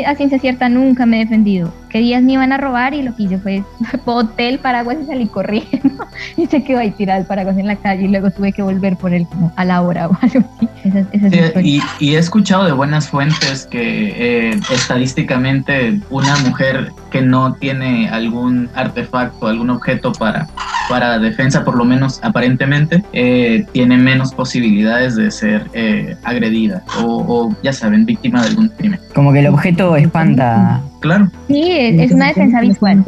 a 0.07 0.15
ciencia 0.15 0.39
cierta 0.39 0.69
nunca 0.69 1.07
me 1.07 1.17
he 1.21 1.25
defendido. 1.25 1.73
Que 1.89 1.99
días 1.99 2.23
me 2.23 2.33
iban 2.33 2.53
a 2.53 2.59
robar 2.59 2.93
y 2.95 3.03
lo 3.03 3.15
que 3.17 3.23
hice 3.25 3.39
fue 3.39 3.63
boté 4.05 4.49
el 4.49 4.59
paraguas 4.59 4.99
y 5.03 5.07
salí 5.07 5.27
corriendo 5.27 6.05
y 6.37 6.47
se 6.47 6.63
quedó 6.63 6.81
ahí 6.81 6.91
tirado 6.91 7.21
el 7.21 7.27
paraguas 7.27 7.57
en 7.59 7.67
la 7.67 7.77
calle 7.77 8.05
y 8.05 8.09
luego 8.09 8.31
tuve 8.31 8.53
que 8.53 8.63
volver 8.63 8.97
por 8.97 9.15
él 9.15 9.27
como 9.29 9.53
a 9.57 9.65
la 9.65 9.81
hora 9.83 10.09
o 10.09 10.19
algo 10.21 10.45
así. 10.57 10.69
Esa, 10.85 10.99
esa 11.13 11.27
es 11.27 11.33
Sí, 11.33 11.39
historia. 11.39 11.63
y, 11.63 11.83
y 12.01 12.15
he 12.15 12.19
escuchado 12.19 12.65
de 12.65 12.73
buenas 12.73 13.09
fuentes 13.09 13.67
que 13.67 14.51
eh, 14.51 14.61
estadísticamente 14.71 16.01
una 16.11 16.37
mujer 16.39 16.93
que 17.11 17.23
no 17.23 17.55
tiene 17.55 18.09
algún 18.09 18.69
artefacto, 18.75 19.47
algún 19.47 19.71
objeto 19.71 20.13
para, 20.13 20.49
para 20.89 21.19
defensa, 21.19 21.65
por 21.65 21.77
lo 21.77 21.85
menos 21.85 22.21
aparentemente, 22.23 23.03
eh, 23.13 23.67
tiene 23.73 23.97
menos 23.97 24.33
posibilidades 24.33 25.17
de 25.17 25.31
ser 25.31 25.67
eh, 25.73 26.17
agredida 26.25 26.83
o, 26.99 27.25
o, 27.27 27.57
ya 27.63 27.73
saben, 27.73 28.07
víctima 28.07 28.43
de 28.43 28.49
algún 28.49 28.69
crimen. 28.69 29.01
Como 29.15 29.33
que 29.33 29.41
el 29.41 29.47
objeto 29.49 29.97
espanta. 29.97 30.81
Claro, 31.01 31.31
Sí, 31.49 31.63
es, 31.69 32.01
es 32.01 32.13
una 32.13 32.29
defensa 32.29 32.61
visual. 32.61 33.05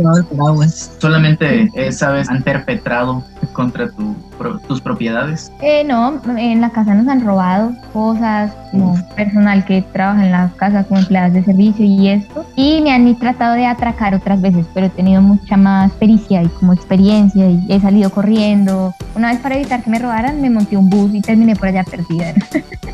Solamente 0.99 1.71
esa 1.75 2.11
vez 2.11 2.29
han 2.29 2.43
perpetrado 2.43 3.25
contra 3.53 3.91
tu, 3.91 4.15
pro- 4.39 4.59
tus 4.61 4.81
propiedades. 4.81 5.51
Eh, 5.61 5.85
no, 5.85 6.21
en 6.37 6.61
la 6.61 6.71
casa 6.71 6.95
nos 6.95 7.09
han 7.09 7.25
robado 7.25 7.73
cosas, 7.93 8.53
como 8.71 8.95
personal 9.17 9.65
que 9.65 9.83
trabaja 9.83 10.25
en 10.25 10.31
la 10.33 10.51
casa 10.57 10.85
como 10.85 11.01
empleadas 11.01 11.33
de 11.33 11.43
servicio 11.45 11.85
y 11.85 12.09
esto. 12.09 12.45
Y 12.57 12.81
me 12.83 12.93
han 12.93 13.15
tratado 13.19 13.55
de 13.55 13.67
atracar 13.67 14.15
otras 14.15 14.41
veces, 14.41 14.67
pero 14.75 14.87
he 14.87 14.91
tenido 14.91 15.21
mucha 15.23 15.57
más 15.57 15.91
pericia 15.93 16.43
y 16.43 16.49
como 16.49 16.73
experiencia 16.73 17.49
y 17.51 17.67
he 17.69 17.81
salido 17.81 18.11
corriendo. 18.11 18.95
Una 19.15 19.33
vez 19.33 19.41
para 19.41 19.57
evitar 19.57 19.83
que 19.83 19.91
me 19.91 19.99
robaran, 19.99 20.41
me 20.41 20.51
monté 20.51 20.77
un 20.77 20.89
bus 20.89 21.15
y 21.15 21.21
terminé 21.21 21.57
por 21.57 21.69
allá 21.69 21.85
perdida. 21.85 22.35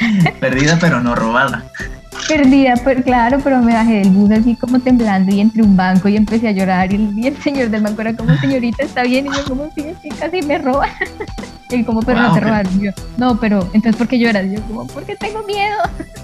Perdida 0.40 0.78
pero 0.80 1.00
no 1.00 1.14
robada. 1.14 1.64
Perdida, 2.28 2.74
pues 2.82 3.02
claro, 3.04 3.38
pero 3.42 3.60
me 3.60 3.72
bajé 3.72 3.94
del 4.00 4.10
bus 4.10 4.30
así 4.30 4.54
como 4.54 4.78
temblando 4.80 5.34
y 5.34 5.40
entré 5.40 5.62
a 5.62 5.64
un 5.64 5.76
banco 5.76 6.08
y 6.08 6.16
empecé 6.16 6.48
a 6.48 6.52
llorar 6.52 6.92
y 6.92 6.96
el, 6.96 7.18
y 7.18 7.26
el 7.26 7.36
señor 7.42 7.70
del 7.70 7.82
banco 7.82 8.00
era 8.00 8.14
como, 8.14 8.36
señorita, 8.36 8.84
¿está 8.84 9.02
bien? 9.02 9.26
Y 9.26 9.30
yo 9.30 9.44
como, 9.44 9.70
sí, 9.74 9.84
sí, 10.02 10.08
casi 10.10 10.42
me 10.42 10.58
roban. 10.58 10.90
Y 11.70 11.76
él 11.76 11.86
como, 11.86 12.02
pero 12.02 12.20
no 12.20 12.34
te 12.34 12.40
robaron. 12.40 12.80
Yo, 12.80 12.90
no, 13.16 13.38
pero 13.38 13.60
entonces, 13.72 13.94
¿por 13.94 14.08
qué 14.08 14.18
lloras? 14.18 14.44
Y 14.44 14.56
yo 14.56 14.62
como, 14.62 14.88
porque 14.88 15.14
tengo 15.14 15.44
miedo. 15.44 15.78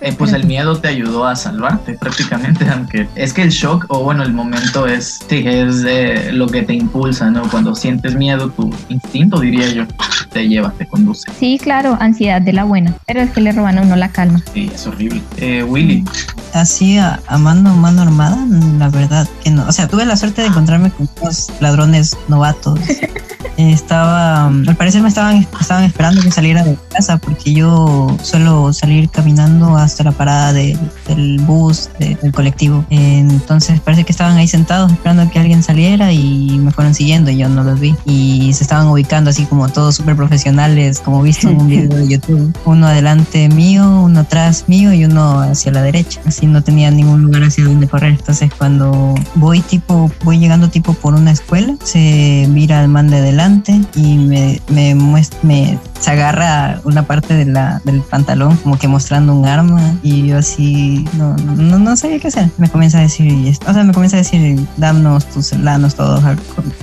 Eh, 0.00 0.14
pues 0.16 0.32
el 0.32 0.44
miedo 0.44 0.78
te 0.78 0.88
ayudó 0.88 1.26
a 1.26 1.36
salvarte 1.36 1.94
prácticamente, 1.94 2.66
aunque 2.68 3.08
es 3.14 3.32
que 3.32 3.42
el 3.42 3.50
shock 3.50 3.86
o 3.88 4.02
bueno, 4.02 4.22
el 4.22 4.32
momento 4.32 4.86
es, 4.86 5.20
sí, 5.28 5.42
es 5.46 5.84
eh, 5.86 6.30
lo 6.32 6.46
que 6.46 6.62
te 6.62 6.74
impulsa, 6.74 7.30
¿no? 7.30 7.42
Cuando 7.50 7.74
sientes 7.74 8.14
miedo, 8.14 8.50
tu 8.50 8.72
instinto, 8.88 9.40
diría 9.40 9.68
yo, 9.68 9.84
te 10.32 10.48
lleva, 10.48 10.72
te 10.76 10.86
conduce. 10.86 11.30
Sí, 11.38 11.58
claro, 11.62 11.96
ansiedad 12.00 12.40
de 12.40 12.52
la 12.52 12.64
buena, 12.64 12.94
pero 13.06 13.20
es 13.20 13.30
que 13.30 13.40
le 13.40 13.52
roban 13.52 13.78
a 13.78 13.82
uno 13.82 13.96
la 13.96 14.10
calma. 14.10 14.42
Sí, 14.52 14.70
es 14.72 14.86
horrible. 14.86 15.22
Eh, 15.36 15.62
Willy, 15.62 16.04
Así 16.52 16.98
a, 16.98 17.20
a 17.28 17.38
mano, 17.38 17.74
mano 17.76 18.02
armada, 18.02 18.36
la 18.78 18.88
verdad 18.88 19.28
que 19.42 19.50
no. 19.50 19.66
O 19.68 19.72
sea, 19.72 19.86
tuve 19.86 20.04
la 20.04 20.16
suerte 20.16 20.42
de 20.42 20.48
encontrarme 20.48 20.90
con 20.90 21.08
unos 21.20 21.48
ladrones 21.60 22.16
novatos. 22.28 22.80
Estaba, 23.56 24.46
al 24.46 24.76
parecer 24.76 25.02
me 25.02 25.08
estaban, 25.08 25.46
estaban 25.60 25.84
esperando 25.84 26.22
que 26.22 26.30
saliera 26.30 26.64
de 26.64 26.78
casa 26.90 27.18
porque 27.18 27.52
yo 27.52 28.16
suelo 28.22 28.72
salir 28.72 29.10
caminando 29.10 29.49
hasta 29.76 30.04
la 30.04 30.12
parada 30.12 30.52
del, 30.52 30.78
del 31.08 31.38
bus, 31.40 31.90
del 31.98 32.32
colectivo. 32.32 32.84
Entonces 32.90 33.80
parece 33.80 34.04
que 34.04 34.12
estaban 34.12 34.36
ahí 34.36 34.48
sentados 34.48 34.92
esperando 34.92 35.30
que 35.30 35.38
alguien 35.38 35.62
saliera 35.62 36.12
y 36.12 36.58
me 36.58 36.70
fueron 36.70 36.94
siguiendo 36.94 37.30
y 37.30 37.38
yo 37.38 37.48
no 37.48 37.64
los 37.64 37.80
vi. 37.80 37.94
Y 38.04 38.52
se 38.52 38.64
estaban 38.64 38.86
ubicando 38.88 39.30
así 39.30 39.44
como 39.44 39.68
todos 39.68 39.96
súper 39.96 40.16
profesionales, 40.16 41.00
como 41.00 41.22
visto 41.22 41.48
en 41.48 41.60
un 41.60 41.66
video 41.68 41.98
de 41.98 42.08
YouTube. 42.08 42.54
Uno 42.64 42.86
adelante 42.86 43.48
mío, 43.48 44.02
uno 44.02 44.20
atrás 44.20 44.64
mío 44.66 44.92
y 44.92 45.04
uno 45.04 45.40
hacia 45.40 45.72
la 45.72 45.82
derecha. 45.82 46.20
Así 46.26 46.46
no 46.46 46.62
tenía 46.62 46.90
ningún 46.90 47.22
lugar 47.22 47.44
hacia 47.44 47.64
donde 47.64 47.88
correr. 47.88 48.12
Entonces 48.12 48.50
cuando 48.56 49.14
voy 49.34 49.60
tipo, 49.60 50.10
voy 50.24 50.38
llegando 50.38 50.68
tipo 50.68 50.92
por 50.94 51.14
una 51.14 51.30
escuela, 51.30 51.74
se 51.82 52.46
mira 52.48 52.80
al 52.80 52.88
man 52.88 53.08
de 53.08 53.20
delante 53.20 53.80
y 53.94 54.16
me, 54.16 54.60
me, 54.68 54.94
muestra, 54.94 55.38
me 55.42 55.78
se 56.00 56.10
agarra 56.10 56.80
una 56.84 57.02
parte 57.02 57.34
de 57.34 57.44
la, 57.44 57.80
del 57.84 58.00
pantalón 58.00 58.56
como 58.56 58.78
que 58.78 58.88
mostrando 58.88 59.34
un 59.34 59.39
arma 59.46 59.94
y 60.02 60.26
yo 60.26 60.38
así 60.38 61.04
no, 61.16 61.36
no, 61.36 61.78
no 61.78 61.96
sabía 61.96 62.18
qué 62.18 62.28
hacer. 62.28 62.50
Me 62.58 62.68
comienza 62.68 62.98
a 62.98 63.02
decir, 63.02 63.56
o 63.66 63.72
sea, 63.72 63.84
me 63.84 63.92
comienza 63.92 64.16
a 64.16 64.20
decir, 64.20 64.58
danos 64.76 65.26
tus 65.26 65.52
lanos 65.52 65.94
todos, 65.94 66.22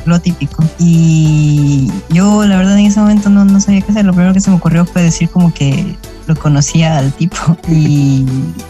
lo 0.06 0.20
típico. 0.20 0.63
Y 0.80 1.91
yo 2.10 2.46
la 2.46 2.58
verdad 2.58 2.78
en 2.78 2.88
ese 2.88 3.00
momento 3.00 3.30
no, 3.30 3.46
no 3.46 3.60
sabía 3.60 3.82
qué 3.82 3.91
hacer. 3.91 4.06
Lo 4.06 4.13
primero 4.13 4.34
que 4.34 4.41
se 4.41 4.50
me 4.50 4.58
ocurrió 4.58 4.86
fue 4.86 5.04
decir 5.04 5.30
como 5.30 5.54
que 5.54 5.96
lo 6.28 6.36
conocía 6.36 6.98
al 6.98 7.12
tipo 7.13 7.38
y 7.70 8.26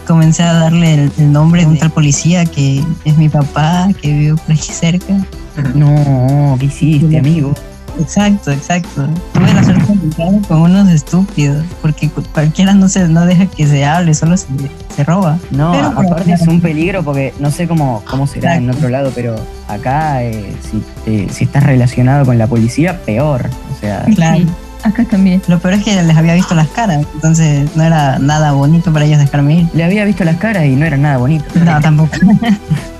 comencé 0.06 0.42
a 0.42 0.52
darle 0.54 1.10
el, 1.18 1.32
nombre 1.32 1.62
de 1.62 1.66
un 1.66 1.78
tal 1.78 1.90
policía 1.90 2.46
que 2.46 2.84
es 3.04 3.16
mi 3.16 3.28
papá, 3.28 3.88
que 4.00 4.12
vive 4.12 4.36
por 4.36 4.52
aquí 4.52 4.72
cerca. 4.72 5.26
No, 5.74 6.56
¿qué 6.60 6.66
hiciste, 6.66 7.18
amigo? 7.18 7.52
Exacto, 8.00 8.52
exacto. 8.52 9.08
Tuve 9.32 9.54
la 9.54 9.64
suerte 9.64 9.92
de 9.94 10.40
con 10.48 10.62
unos 10.62 10.88
estúpidos, 10.88 11.64
porque 11.82 12.10
cualquiera 12.32 12.74
no 12.74 12.88
se 12.88 13.08
no 13.08 13.26
deja 13.26 13.46
que 13.46 13.66
se 13.66 13.84
hable, 13.84 14.14
solo 14.14 14.36
se, 14.36 14.46
se 14.94 15.04
roba. 15.04 15.38
No, 15.50 15.72
aparte 15.74 16.32
es 16.32 16.46
un 16.46 16.60
peligro 16.60 17.02
porque 17.02 17.34
no 17.38 17.50
sé 17.50 17.66
cómo, 17.66 18.02
cómo 18.08 18.26
será 18.26 18.56
en 18.56 18.70
otro 18.70 18.88
lado, 18.88 19.12
pero 19.14 19.36
acá 19.68 20.22
eh, 20.22 20.54
si, 20.62 21.28
si 21.30 21.44
estás 21.44 21.62
relacionado 21.62 22.24
con 22.24 22.38
la 22.38 22.46
policía, 22.46 23.00
peor. 23.02 23.48
O 23.74 23.80
sea, 23.80 24.04
claro. 24.14 24.44
Acá 24.84 25.04
también. 25.04 25.42
Lo 25.48 25.58
peor 25.58 25.74
es 25.74 25.84
que 25.84 26.02
les 26.02 26.16
había 26.16 26.34
visto 26.34 26.54
las 26.54 26.68
caras, 26.68 27.04
entonces 27.14 27.68
no 27.74 27.82
era 27.82 28.18
nada 28.18 28.52
bonito 28.52 28.92
para 28.92 29.04
ellos 29.04 29.18
dejarme 29.18 29.60
ir. 29.60 29.68
Le 29.74 29.84
había 29.84 30.04
visto 30.04 30.24
las 30.24 30.36
caras 30.36 30.66
y 30.66 30.76
no 30.76 30.86
era 30.86 30.96
nada 30.96 31.18
bonito. 31.18 31.44
No, 31.64 31.80
tampoco. 31.80 32.12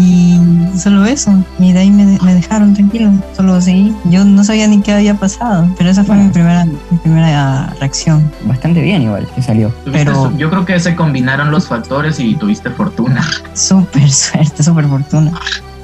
Y 0.00 0.40
solo 0.78 1.04
eso. 1.04 1.32
Y 1.58 1.72
de 1.72 1.80
ahí 1.80 1.90
me, 1.90 2.34
dejaron 2.34 2.74
tranquilo. 2.74 3.12
Solo 3.36 3.60
seguí. 3.60 3.94
Yo 4.06 4.24
no 4.24 4.42
sabía 4.44 4.66
ni 4.66 4.80
qué 4.80 4.92
había 4.92 5.14
pasado. 5.14 5.68
Pero 5.76 5.90
esa 5.90 6.04
fue 6.04 6.16
mi 6.16 6.30
primera, 6.30 6.64
mi 6.64 6.98
primera 7.02 7.66
reacción. 7.78 8.30
Bastante 8.44 8.80
bien 8.80 9.02
igual 9.02 9.28
que 9.34 9.42
salió. 9.42 9.72
Pero 9.92 10.34
yo 10.36 10.48
creo 10.50 10.64
que 10.64 10.80
se 10.80 10.96
combinaron 10.96 11.50
los 11.50 11.68
factores 11.68 12.18
y 12.18 12.34
tuviste 12.34 12.70
fortuna. 12.70 13.26
Súper 13.54 14.10
suerte, 14.10 14.62
súper 14.62 14.86
fortuna. 14.86 15.32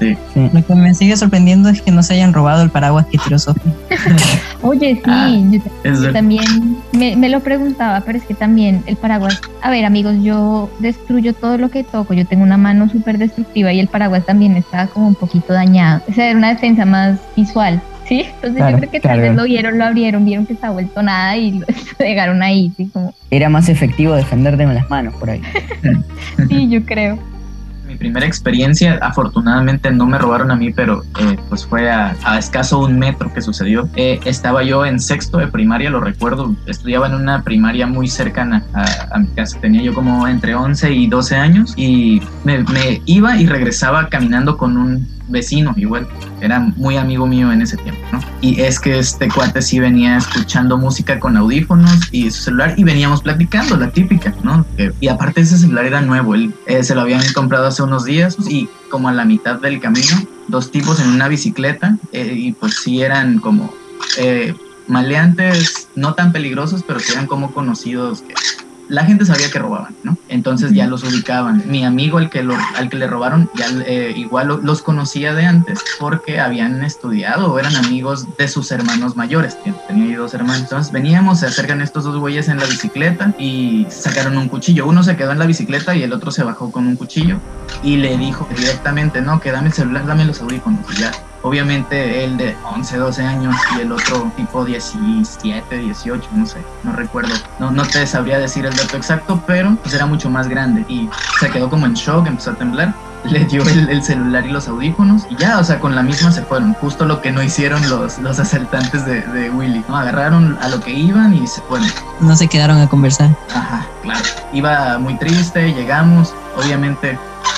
Lo 0.01 0.67
que 0.67 0.75
me 0.75 0.95
sigue 0.95 1.17
sorprendiendo 1.17 1.69
es 1.69 1.81
que 1.81 1.91
no 1.91 2.03
se 2.03 2.15
hayan 2.15 2.33
robado 2.33 2.63
el 2.63 2.71
paraguas 2.71 3.07
que 3.07 3.19
tiró 3.19 3.39
Sofía. 3.39 3.73
Oye, 4.63 4.97
sí, 4.97 5.03
ah, 5.07 5.31
yo, 5.85 6.13
también 6.13 6.77
me, 6.93 7.17
me, 7.17 7.29
lo 7.29 7.41
preguntaba, 7.41 8.03
pero 8.03 8.19
es 8.19 8.25
que 8.25 8.35
también 8.35 8.83
el 8.87 8.97
paraguas. 8.97 9.41
A 9.63 9.71
ver, 9.71 9.85
amigos, 9.85 10.17
yo 10.23 10.71
destruyo 10.81 11.35
todo 11.35 11.57
lo 11.57 11.71
que 11.71 11.83
toco. 11.83 12.15
Yo 12.15 12.27
tengo 12.27 12.43
una 12.43 12.57
mano 12.57 12.89
súper 12.91 13.19
destructiva 13.19 13.73
y 13.73 13.81
el 13.81 13.89
paraguas 13.89 14.27
también 14.27 14.57
está 14.57 14.87
como 14.89 15.09
un 15.09 15.15
poquito 15.15 15.53
dañado. 15.53 16.03
O 16.09 16.13
sea, 16.13 16.29
era 16.29 16.39
una 16.39 16.49
defensa 16.51 16.85
más 16.85 17.19
visual. 17.35 17.81
Sí, 18.07 18.25
entonces 18.35 18.63
yo 18.71 18.77
creo 18.79 18.91
que 18.91 19.01
tal 19.01 19.21
vez 19.21 19.35
lo 19.35 19.45
vieron, 19.45 19.79
lo 19.79 19.85
abrieron, 19.85 20.25
vieron 20.25 20.47
que 20.47 20.53
está 20.53 20.71
vuelto 20.71 21.03
nada 21.03 21.37
y 21.37 21.59
lo 21.59 21.67
dejaron 21.99 22.43
ahí, 22.43 22.73
sí, 22.77 22.89
como. 22.93 23.13
Era 23.31 23.49
más 23.49 23.69
efectivo 23.69 24.15
defenderte 24.15 24.65
con 24.65 24.75
las 24.75 24.89
manos 24.89 25.15
por 25.15 25.31
ahí. 25.31 25.43
sí, 26.49 26.69
yo 26.69 26.85
creo 26.85 27.19
primera 27.97 28.27
experiencia, 28.27 28.99
afortunadamente 29.03 29.91
no 29.91 30.07
me 30.07 30.19
robaron 30.19 30.51
a 30.51 30.57
mí, 30.57 30.73
pero 30.73 31.03
eh, 31.19 31.37
pues 31.49 31.67
fue 31.67 31.91
a, 31.91 32.15
escaso 32.39 32.81
un 32.81 32.99
metro 32.99 33.33
que 33.33 33.41
sucedió. 33.41 33.89
Eh, 33.97 34.21
estaba 34.25 34.63
yo 34.63 34.85
en 34.85 35.01
sexto 35.01 35.39
de 35.39 35.49
primaria, 35.49 35.91
lo 35.91 36.01
recuerdo, 36.01 36.55
estudiaba 36.67 37.07
en 37.07 37.15
una 37.15 37.43
primaria 37.43 37.87
muy 37.87 38.09
cercana 38.09 38.65
a, 38.75 39.19
mi 39.19 39.29
casa. 39.29 39.59
Tenía 39.61 39.83
yo 39.83 39.95
como 39.95 40.29
entre 40.29 40.55
11 40.55 40.93
y 40.93 41.07
12 41.07 41.37
años 41.37 41.75
y 41.77 42.23
me 42.45 42.65
iba 43.07 43.37
y 43.37 43.47
regresaba 43.47 44.09
caminando 44.09 44.57
con 44.57 44.77
un 44.77 45.16
vecino 45.29 45.75
igual, 45.77 46.07
era 46.41 46.61
muy 46.61 46.97
amigo 46.97 47.27
mío 47.27 47.53
en 47.53 47.63
ese 47.63 47.77
tiempo, 47.77 48.01
¿no? 48.13 48.21
Y 48.41 48.61
es 48.61 48.79
que 48.81 48.99
este 48.99 49.29
cuate 49.29 49.63
sí 49.63 49.81
venía 49.81 50.17
escuchando 50.17 50.79
música 50.79 51.19
con 51.19 51.37
audífonos 51.37 52.09
y 52.13 52.31
su 52.31 52.45
celular 52.45 52.75
y 52.77 52.85
veníamos 52.85 53.23
platicando, 53.23 53.77
la 53.77 53.91
típica, 53.91 54.35
¿no? 54.43 54.65
y 55.01 55.09
aparte 55.09 55.41
ese 55.41 55.59
celular 55.59 55.87
era 55.87 56.01
nuevo, 56.01 56.35
él 56.35 56.55
eh, 56.67 56.83
se 56.83 56.95
lo 56.95 57.03
habían 57.03 57.23
comprado 57.33 57.67
hace 57.67 57.83
unos 57.83 58.05
días 58.05 58.37
y 58.49 58.69
como 58.91 59.09
a 59.09 59.13
la 59.13 59.25
mitad 59.25 59.57
del 59.61 59.81
camino, 59.81 60.17
dos 60.49 60.71
tipos 60.71 61.01
en 61.01 61.09
una 61.09 61.29
bicicleta 61.29 61.97
eh, 62.13 62.33
y 62.37 62.53
pues 62.53 62.77
sí 62.83 63.03
eran 63.03 63.39
como... 63.39 63.73
Eh, 64.19 64.55
maleantes 64.89 65.89
no 65.95 66.15
tan 66.15 66.33
peligrosos, 66.33 66.85
pero 66.87 67.01
que 67.01 67.13
eran 67.13 67.27
como 67.27 67.53
conocidos 67.53 68.23
que 68.23 68.35
la 68.89 69.05
gente 69.05 69.25
sabía 69.25 69.51
que 69.51 69.59
robaban, 69.59 69.95
¿no? 70.03 70.17
Entonces 70.29 70.73
ya 70.73 70.87
los 70.87 71.03
ubicaban. 71.05 71.63
Mi 71.67 71.85
amigo, 71.85 72.19
al 72.19 72.31
que, 72.31 72.43
lo, 72.43 72.57
al 72.77 72.89
que 72.89 72.97
le 72.97 73.07
robaron, 73.07 73.51
ya 73.55 73.67
eh, 73.87 74.13
igual 74.17 74.61
los 74.63 74.83
conocía 74.83 75.35
de 75.35 75.47
antes 75.47 75.81
porque 75.99 76.41
habían 76.41 76.83
estudiado 76.85 77.53
o 77.53 77.59
eran 77.59 77.75
amigos 77.77 78.27
de 78.37 78.49
sus 78.49 78.71
hermanos 78.71 79.17
mayores. 79.17 79.57
Tenía 79.89 80.19
dos 80.19 80.35
hermanos. 80.35 80.63
Entonces 80.63 80.93
veníamos, 80.93 81.41
se 81.41 81.47
acercan 81.47 81.81
estos 81.81 82.05
dos 82.05 82.17
güeyes 82.19 82.49
en 82.49 82.59
la 82.59 82.67
bicicleta 82.67 83.35
y 83.39 83.87
sacaron 83.91 84.37
un 84.39 84.49
cuchillo. 84.49 84.87
Uno 84.87 85.03
se 85.03 85.17
quedó 85.17 85.33
en 85.33 85.39
la 85.39 85.47
bicicleta 85.47 85.95
y 85.95 86.03
el 86.03 86.13
otro 86.13 86.31
se 86.31 86.45
bajó 86.45 86.71
con 86.71 86.87
un 86.87 86.97
cuchillo 86.97 87.39
y 87.83 87.97
le 87.97 88.17
dijo 88.17 88.49
directamente, 88.57 89.21
no, 89.21 89.41
que 89.41 89.53
dame 89.53 89.69
el 89.69 89.73
celular, 89.73 90.07
dame 90.07 90.25
los 90.25 90.41
audífonos. 90.41 90.81
Y 90.97 91.01
ya 91.01 91.13
Obviamente 91.47 92.25
él 92.25 92.37
de 92.37 92.57
11, 92.65 92.97
12 92.97 93.23
años 93.23 93.55
y 93.77 93.83
el 93.83 93.93
otro 93.93 94.33
tipo 94.37 94.65
17, 94.65 95.79
18, 95.79 96.29
no 96.35 96.45
sé, 96.45 96.59
no 96.83 96.91
recuerdo. 96.91 97.33
No, 97.61 97.71
no 97.71 97.85
te 97.85 98.05
sabría 98.05 98.41
decir 98.41 98.67
el 98.67 98.75
dato 98.75 98.97
exacto, 98.97 99.41
pero 99.47 99.77
pues 99.81 99.95
era 99.95 100.07
mucho 100.07 100.29
más 100.29 100.49
grande 100.49 100.85
y 100.89 101.09
se 101.39 101.49
quedó 101.49 101.71
como 101.71 101.87
en 101.87 101.95
shock, 101.95 102.27
empezó 102.27 102.51
a 102.51 102.55
temblar. 102.55 102.95
Le 103.27 103.45
dio 103.45 103.63
el, 103.63 104.03
celular 104.03 104.45
y 104.45 104.51
los 104.51 104.67
audífonos 104.67 105.23
y 105.31 105.37
ya, 105.37 105.61
o 105.61 105.65
sea, 105.65 105.79
con 105.79 105.95
la 105.95 106.03
misma 106.03 106.33
se 106.33 106.43
fueron. 106.43 106.75
Justo 106.75 107.05
lo 107.05 107.21
que 107.21 107.31
no 107.31 107.41
hicieron 107.45 107.81
los, 107.89 108.19
los 108.19 108.41
asaltantes 108.41 109.07
de, 109.07 109.21
de 109.21 109.49
Willy, 109.49 109.85
¿no? 109.89 109.97
Agarraron 109.97 110.59
a 110.61 110.69
lo 110.69 110.81
que 110.81 110.91
iban 110.91 111.33
y 111.33 111.47
se 111.47 111.61
fueron. 111.63 111.87
No 112.19 112.35
se 112.35 112.49
quedaron 112.49 112.79
a 112.81 112.89
conversar. 112.89 113.31
Ajá, 113.55 113.87
claro. 114.03 114.25
Iba 114.53 114.99
muy 114.99 115.17
triste, 115.17 115.73
llegamos, 115.73 116.35
obviamente 116.57 117.17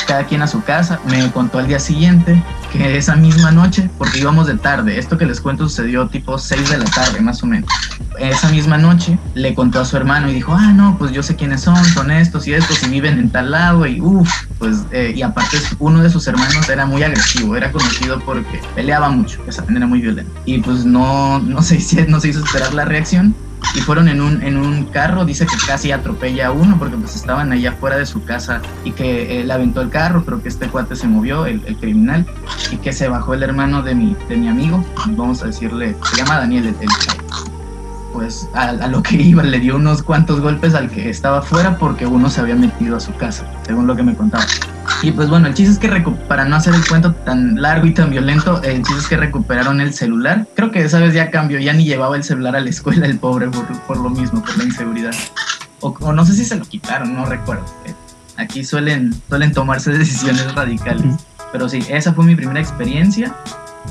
cada 0.08 0.24
quien 0.24 0.42
a 0.42 0.48
su 0.48 0.64
casa. 0.64 0.98
Me 1.06 1.30
contó 1.30 1.58
al 1.58 1.68
día 1.68 1.78
siguiente 1.78 2.42
que 2.72 2.96
esa 2.96 3.14
misma 3.14 3.52
noche, 3.52 3.88
porque 3.98 4.18
íbamos 4.18 4.46
de 4.46 4.56
tarde, 4.56 4.98
esto 4.98 5.16
que 5.16 5.26
les 5.26 5.40
cuento 5.40 5.68
sucedió 5.68 6.08
tipo 6.08 6.38
6 6.38 6.70
de 6.70 6.78
la 6.78 6.86
tarde 6.86 7.20
más 7.20 7.42
o 7.42 7.46
menos. 7.46 7.70
Esa 8.18 8.48
misma 8.48 8.78
noche 8.78 9.18
le 9.34 9.54
contó 9.54 9.80
a 9.80 9.84
su 9.84 9.96
hermano 9.96 10.28
y 10.28 10.34
dijo, 10.34 10.52
ah, 10.52 10.72
no, 10.72 10.96
pues 10.98 11.12
yo 11.12 11.22
sé 11.22 11.36
quiénes 11.36 11.60
son, 11.60 11.82
son 11.84 12.10
estos 12.10 12.48
y 12.48 12.54
estos 12.54 12.82
y 12.82 12.88
viven 12.88 13.18
en 13.18 13.30
tal 13.30 13.52
lado 13.52 13.86
y 13.86 14.00
uff, 14.00 14.28
pues, 14.58 14.78
eh, 14.90 15.12
y 15.14 15.22
aparte 15.22 15.58
uno 15.78 16.02
de 16.02 16.10
sus 16.10 16.26
hermanos 16.26 16.68
era 16.68 16.86
muy 16.86 17.02
agresivo, 17.02 17.54
era 17.54 17.70
conocido 17.70 18.18
porque 18.20 18.60
peleaba 18.74 19.10
mucho, 19.10 19.40
esa 19.46 19.64
era 19.68 19.86
muy 19.86 20.00
violento. 20.00 20.32
Y 20.46 20.58
pues 20.58 20.84
no, 20.84 21.38
no, 21.38 21.62
se, 21.62 22.06
no 22.08 22.18
se 22.18 22.28
hizo 22.28 22.44
esperar 22.44 22.74
la 22.74 22.84
reacción 22.84 23.34
y 23.74 23.80
fueron 23.80 24.08
en 24.08 24.20
un, 24.20 24.42
en 24.42 24.56
un 24.56 24.84
carro, 24.86 25.24
dice 25.24 25.46
que 25.46 25.56
casi 25.66 25.92
atropella 25.92 26.48
a 26.48 26.52
uno 26.52 26.78
porque 26.78 26.96
pues 26.96 27.16
estaban 27.16 27.52
allá 27.52 27.70
afuera 27.70 27.96
de 27.96 28.06
su 28.06 28.24
casa 28.24 28.60
y 28.84 28.92
que 28.92 29.40
él 29.40 29.50
aventó 29.50 29.80
el 29.80 29.90
carro, 29.90 30.22
pero 30.24 30.42
que 30.42 30.48
este 30.48 30.68
cuate 30.68 30.96
se 30.96 31.06
movió, 31.06 31.46
el, 31.46 31.60
criminal, 31.78 32.26
y 32.70 32.76
que 32.76 32.92
se 32.92 33.08
bajó 33.08 33.34
el 33.34 33.42
hermano 33.42 33.82
de 33.82 33.94
mi, 33.94 34.16
de 34.28 34.36
mi 34.36 34.48
amigo, 34.48 34.84
vamos 35.08 35.42
a 35.42 35.46
decirle, 35.46 35.96
se 36.10 36.16
llama 36.16 36.38
Daniel 36.38 36.66
el, 36.66 36.76
el 36.80 36.88
pues 38.12 38.48
a, 38.54 38.70
a, 38.70 38.88
lo 38.88 39.02
que 39.02 39.16
iba, 39.16 39.42
le 39.42 39.60
dio 39.60 39.76
unos 39.76 40.02
cuantos 40.02 40.40
golpes 40.40 40.74
al 40.74 40.90
que 40.90 41.08
estaba 41.08 41.38
afuera 41.38 41.76
porque 41.78 42.06
uno 42.06 42.30
se 42.30 42.40
había 42.40 42.56
metido 42.56 42.96
a 42.96 43.00
su 43.00 43.14
casa, 43.14 43.46
según 43.64 43.86
lo 43.86 43.94
que 43.94 44.02
me 44.02 44.14
contaba. 44.14 44.44
Y 45.02 45.12
pues 45.12 45.28
bueno, 45.28 45.46
el 45.46 45.54
chiste 45.54 45.72
es 45.72 45.78
que 45.78 46.10
para 46.26 46.44
no 46.44 46.56
hacer 46.56 46.74
el 46.74 46.86
cuento 46.86 47.12
tan 47.12 47.62
largo 47.62 47.86
y 47.86 47.94
tan 47.94 48.10
violento, 48.10 48.60
el 48.62 48.82
chiste 48.82 49.00
es 49.00 49.06
que 49.06 49.16
recuperaron 49.16 49.80
el 49.80 49.94
celular. 49.94 50.46
Creo 50.56 50.72
que 50.72 50.82
esa 50.82 50.98
vez 50.98 51.14
ya 51.14 51.30
cambió, 51.30 51.60
ya 51.60 51.72
ni 51.72 51.84
llevaba 51.84 52.16
el 52.16 52.24
celular 52.24 52.56
a 52.56 52.60
la 52.60 52.68
escuela 52.68 53.06
el 53.06 53.18
pobre 53.18 53.48
por, 53.86 53.96
lo 53.96 54.10
mismo, 54.10 54.42
por 54.42 54.58
la 54.58 54.64
inseguridad. 54.64 55.14
O, 55.80 56.12
no 56.12 56.26
sé 56.26 56.32
si 56.34 56.44
se 56.44 56.56
lo 56.56 56.64
quitaron, 56.64 57.14
no 57.14 57.26
recuerdo. 57.26 57.64
Aquí 58.36 58.64
suelen, 58.64 59.14
suelen 59.28 59.52
tomarse 59.52 59.92
decisiones 59.92 60.52
radicales. 60.54 61.14
Pero 61.52 61.68
sí, 61.68 61.84
esa 61.88 62.12
fue 62.12 62.24
mi 62.24 62.34
primera 62.34 62.60
experiencia 62.60 63.32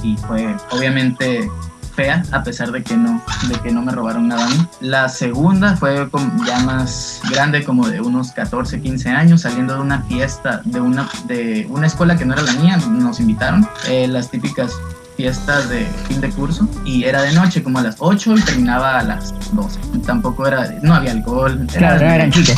y 0.04 0.17
fue 0.17 0.56
obviamente 0.72 1.50
fea, 1.98 2.24
a 2.32 2.44
pesar 2.44 2.72
de 2.72 2.84
que 2.84 2.96
no, 2.96 3.22
de 3.50 3.56
que 3.60 3.72
no 3.72 3.82
me 3.82 3.92
robaron 3.92 4.28
nada 4.28 4.46
a 4.46 4.50
mí. 4.50 4.68
La 4.80 5.10
segunda 5.10 5.76
fue 5.76 6.08
ya 6.46 6.60
más 6.60 7.20
grande, 7.32 7.64
como 7.64 7.90
de 7.90 8.00
unos 8.00 8.32
14, 8.32 8.80
15 8.80 9.10
años, 9.10 9.42
saliendo 9.42 9.74
de 9.74 9.82
una 9.82 10.04
fiesta 10.04 10.62
de 10.64 10.80
una, 10.80 11.10
de 11.26 11.66
una 11.70 11.88
escuela 11.88 12.16
que 12.16 12.24
no 12.24 12.34
era 12.34 12.44
la 12.44 12.54
mía, 12.54 12.78
nos 12.78 13.20
invitaron. 13.20 13.68
Eh, 13.90 14.08
las 14.08 14.30
típicas 14.30 14.72
fiestas 15.16 15.68
de 15.70 15.88
fin 16.08 16.22
de 16.22 16.30
curso 16.30 16.70
y 16.86 17.04
era 17.04 17.24
de 17.24 17.34
noche, 17.34 17.64
como 17.64 17.80
a 17.80 17.82
las 17.82 17.96
8 17.98 18.36
y 18.38 18.42
terminaba 18.42 19.00
a 19.00 19.04
las 19.04 19.34
12. 19.54 19.80
Tampoco 20.06 20.46
era, 20.46 20.70
no 20.84 20.94
había 20.94 21.12
alcohol. 21.12 21.66
Claro, 21.76 22.06
no 22.06 22.14
eran 22.14 22.32
chicos. 22.32 22.56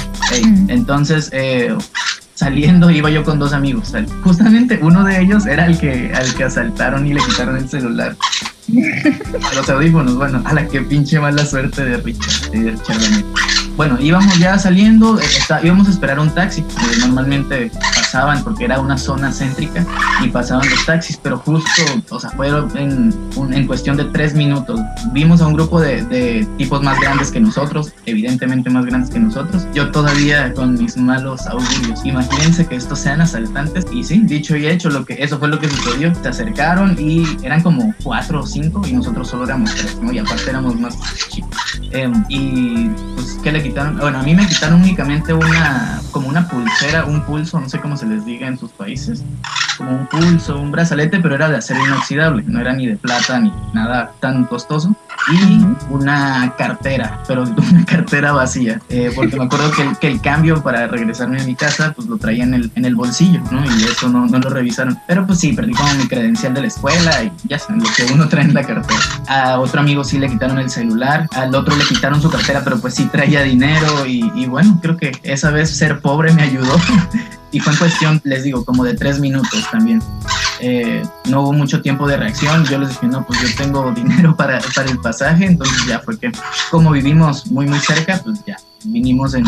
entonces, 0.68 1.30
eh, 1.32 1.74
saliendo 2.40 2.90
iba 2.90 3.10
yo 3.10 3.26
con 3.26 3.38
dos 3.38 3.52
amigos. 3.52 3.94
Justamente 4.24 4.80
uno 4.82 5.04
de 5.04 5.20
ellos 5.20 5.46
era 5.46 5.66
el 5.66 5.78
que, 5.78 6.10
al 6.16 6.34
que 6.36 6.46
asaltaron 6.46 7.06
y 7.06 7.14
le 7.14 7.20
quitaron 7.20 7.58
el 7.58 7.68
celular. 7.68 8.16
Los 9.56 9.70
audífonos, 9.70 10.16
bueno, 10.16 10.42
a 10.46 10.54
la 10.54 10.66
que 10.66 10.82
pinche 10.82 11.20
mala 11.20 11.46
suerte 11.46 11.84
de 11.84 11.98
Richard, 11.98 12.52
de 12.52 12.78
bueno, 13.76 13.98
íbamos 14.00 14.38
ya 14.40 14.58
saliendo, 14.58 15.20
eh, 15.20 15.24
íbamos 15.64 15.88
a 15.88 15.92
esperar 15.92 16.20
un 16.20 16.30
taxi, 16.30 16.64
normalmente 17.00 17.72
pasaban 17.96 18.44
porque 18.44 18.66
era 18.66 18.80
una 18.80 18.98
zona 18.98 19.32
céntrica 19.32 19.86
y 20.24 20.28
pasaban 20.30 20.70
los 20.70 20.86
taxis, 20.86 21.18
pero 21.18 21.38
justo, 21.38 21.82
o 22.10 22.20
sea, 22.20 22.30
fue 22.32 22.50
en, 22.76 23.14
en 23.52 23.68
cuestión 23.68 23.98
de 23.98 24.06
tres 24.06 24.34
minutos. 24.34 24.80
Vimos 25.14 25.42
a 25.42 25.48
un 25.48 25.54
grupo 25.54 25.80
de, 25.80 26.04
de, 26.04 26.48
tipos 26.58 26.82
más 26.82 27.00
grandes 27.00 27.32
que 27.32 27.40
nosotros, 27.40 27.94
evidentemente 28.06 28.70
más 28.70 28.86
grandes 28.86 29.10
que 29.10 29.20
nosotros. 29.20 29.66
Yo 29.74 29.92
todavía 29.92 30.54
con 30.54 30.74
mis 30.74 30.98
malos 30.98 31.48
augurios. 31.48 32.02
Imagínense 32.04 32.66
que 32.66 32.76
estos 32.76 33.00
sean 33.00 33.22
asaltantes 33.22 33.86
y 33.92 34.04
sí, 34.04 34.22
dicho 34.26 34.56
y 34.56 34.68
hecho, 34.68 34.90
lo 34.90 35.06
que, 35.06 35.16
eso 35.24 35.40
fue 35.40 35.48
lo 35.48 35.60
que 35.60 35.70
sucedió. 35.70 36.14
Se 36.16 36.30
acercaron 36.30 36.98
y 37.00 37.26
eran 37.44 37.62
como 37.62 37.94
cuatro 38.04 38.42
o 38.42 38.46
cinco 38.46 38.82
y 38.88 38.94
nosotros 38.94 39.30
solo 39.30 39.46
éramos 39.46 39.74
tres, 39.76 39.98
¿no? 40.02 40.12
Y 40.12 40.20
aparte 40.20 40.50
éramos 40.50 40.76
más 40.80 40.98
chicos. 41.30 41.50
Em, 41.92 42.24
y 42.30 42.90
pues, 43.16 43.38
¿qué 43.44 43.52
le 43.52 43.62
bueno, 43.74 44.20
a 44.20 44.24
mí 44.24 44.36
me 44.36 44.48
quitaron 44.48 44.82
únicamente 44.82 45.34
una, 45.34 46.02
como 46.12 46.28
una 46.28 46.48
pulsera, 46.48 47.06
un 47.06 47.22
pulso, 47.22 47.60
no 47.60 47.70
sé 47.70 47.80
cómo 47.80 47.98
se 47.98 48.06
les 48.06 48.26
diga 48.26 48.48
en 48.48 48.58
sus 48.58 48.72
países, 48.72 49.24
como 49.78 49.92
un 49.92 50.08
pulso, 50.08 50.60
un 50.60 50.72
brazalete, 50.72 51.20
pero 51.20 51.36
era 51.36 51.50
de 51.50 51.58
acero 51.58 51.86
inoxidable, 51.86 52.44
no 52.48 52.60
era 52.60 52.74
ni 52.74 52.88
de 52.88 52.96
plata 52.96 53.40
ni 53.40 53.54
nada 53.74 54.12
tan 54.20 54.46
costoso 54.46 54.96
y 55.32 55.66
una 55.90 56.54
cartera, 56.58 57.24
pero 57.28 57.44
una 57.72 57.86
cartera 57.86 58.32
vacía, 58.32 58.82
eh, 58.90 59.12
porque 59.16 59.38
me 59.38 59.46
acuerdo 59.46 59.72
que 59.72 59.82
el, 59.84 59.98
que 59.98 60.08
el, 60.08 60.22
cambio 60.22 60.62
para 60.62 60.88
regresarme 60.88 61.42
a 61.42 61.46
mi 61.46 61.56
casa, 61.56 61.94
pues 61.96 62.08
lo 62.08 62.18
traía 62.18 62.44
en 62.44 62.54
el, 62.54 62.72
en 62.76 62.86
el 62.86 62.96
bolsillo, 62.96 63.42
¿no? 63.52 63.64
Y 63.66 63.84
eso 63.84 64.10
no, 64.10 64.26
no, 64.26 64.40
lo 64.40 64.50
revisaron. 64.50 64.98
Pero 65.08 65.26
pues 65.26 65.40
sí, 65.40 65.54
perdí 65.54 65.74
como 65.74 65.94
mi 65.96 66.08
credencial 66.08 66.54
de 66.54 66.62
la 66.62 66.68
escuela 66.68 67.24
y 67.24 67.32
ya 67.46 67.60
saben, 67.60 67.82
lo 67.82 67.90
que 67.96 68.12
uno 68.14 68.28
trae 68.28 68.46
en 68.46 68.54
la 68.54 68.64
cartera. 68.64 69.00
A 69.28 69.60
otro 69.60 69.82
amigo 69.82 70.04
sí 70.04 70.20
le 70.20 70.28
quitaron 70.28 70.60
el 70.60 70.70
celular, 70.70 71.28
al 71.32 71.54
otro 71.56 71.76
le 71.76 71.86
quitaron 71.86 72.22
su 72.22 72.30
cartera, 72.30 72.62
pero 72.64 72.80
pues 72.80 72.96
sí 72.96 73.06
traía 73.06 73.44
dinero 73.44 74.06
y, 74.06 74.32
y 74.36 74.46
bueno, 74.46 74.80
creo 74.82 74.98
que 74.98 75.12
esa 75.24 75.52
vez 75.52 75.70
ser 75.70 76.00
pobre 76.00 76.34
me 76.34 76.44
ayudó. 76.44 76.76
y 77.52 77.60
fue 77.60 77.74
en 77.74 77.80
cuestión, 77.80 78.22
les 78.24 78.44
digo, 78.44 78.64
como 78.66 78.84
de 78.84 78.94
tres 78.94 79.20
minutos 79.20 79.66
también. 79.72 80.02
Eh, 80.62 81.04
no 81.30 81.42
hubo 81.42 81.54
mucho 81.54 81.82
tiempo 81.82 82.08
de 82.08 82.18
reacción. 82.18 82.66
Yo 82.66 82.80
les 82.80 82.90
dije, 82.90 83.08
no, 83.08 83.26
pues 83.26 83.40
yo 83.42 83.48
tengo 83.58 83.92
dinero 83.96 84.36
para, 84.36 84.60
para 84.76 84.90
el 84.90 85.00
pasaje, 85.00 85.46
entonces 85.46 85.86
ya 85.88 86.00
fue 86.00 86.18
que 86.18 86.32
como 86.72 86.92
vivimos 86.92 87.48
muy, 87.48 87.66
muy 87.66 87.80
cerca, 87.80 88.20
pues 88.24 88.44
ya 88.46 88.58
vinimos 88.86 89.34
en, 89.34 89.44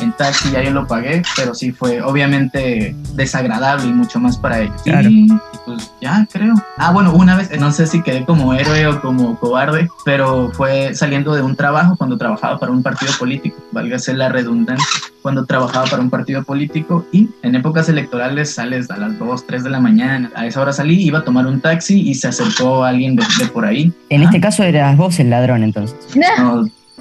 en, 0.00 0.12
taxi, 0.12 0.50
ya 0.50 0.62
yo 0.62 0.70
lo 0.70 0.86
pagué, 0.86 1.22
pero 1.36 1.54
sí 1.54 1.72
fue 1.72 2.00
obviamente 2.00 2.94
desagradable 3.14 3.86
y 3.86 3.92
mucho 3.92 4.20
más 4.20 4.36
para 4.36 4.60
ellos. 4.60 4.80
Y, 4.86 5.28
pues 5.64 5.90
ya 6.00 6.26
creo. 6.30 6.54
Ah, 6.76 6.92
bueno, 6.92 7.12
una 7.14 7.36
vez, 7.36 7.50
no 7.58 7.72
sé 7.72 7.86
si 7.86 8.02
quedé 8.02 8.24
como 8.24 8.54
héroe 8.54 8.86
o 8.86 9.00
como 9.00 9.38
cobarde, 9.38 9.88
pero 10.04 10.50
fue 10.52 10.94
saliendo 10.94 11.34
de 11.34 11.42
un 11.42 11.56
trabajo 11.56 11.96
cuando 11.96 12.16
trabajaba 12.16 12.58
para 12.58 12.72
un 12.72 12.82
partido 12.82 13.12
político, 13.18 13.56
válgase 13.72 14.14
la 14.14 14.28
redundancia, 14.28 15.00
cuando 15.22 15.44
trabajaba 15.44 15.86
para 15.86 16.02
un 16.02 16.10
partido 16.10 16.42
político 16.42 17.06
y 17.12 17.28
en 17.42 17.54
épocas 17.54 17.88
electorales 17.88 18.54
sales 18.54 18.90
a 18.90 18.96
las 18.96 19.18
2, 19.18 19.46
3 19.46 19.64
de 19.64 19.70
la 19.70 19.80
mañana. 19.80 20.30
A 20.34 20.46
esa 20.46 20.60
hora 20.60 20.72
salí, 20.72 21.02
iba 21.02 21.20
a 21.20 21.24
tomar 21.24 21.46
un 21.46 21.60
taxi 21.60 22.00
y 22.00 22.14
se 22.14 22.28
acercó 22.28 22.84
alguien 22.84 23.16
de, 23.16 23.24
por 23.52 23.64
ahí. 23.64 23.92
En 24.10 24.22
este 24.22 24.40
caso 24.40 24.62
eras 24.62 24.96
vos 24.96 25.18
el 25.20 25.30
ladrón 25.30 25.62
entonces. 25.62 25.96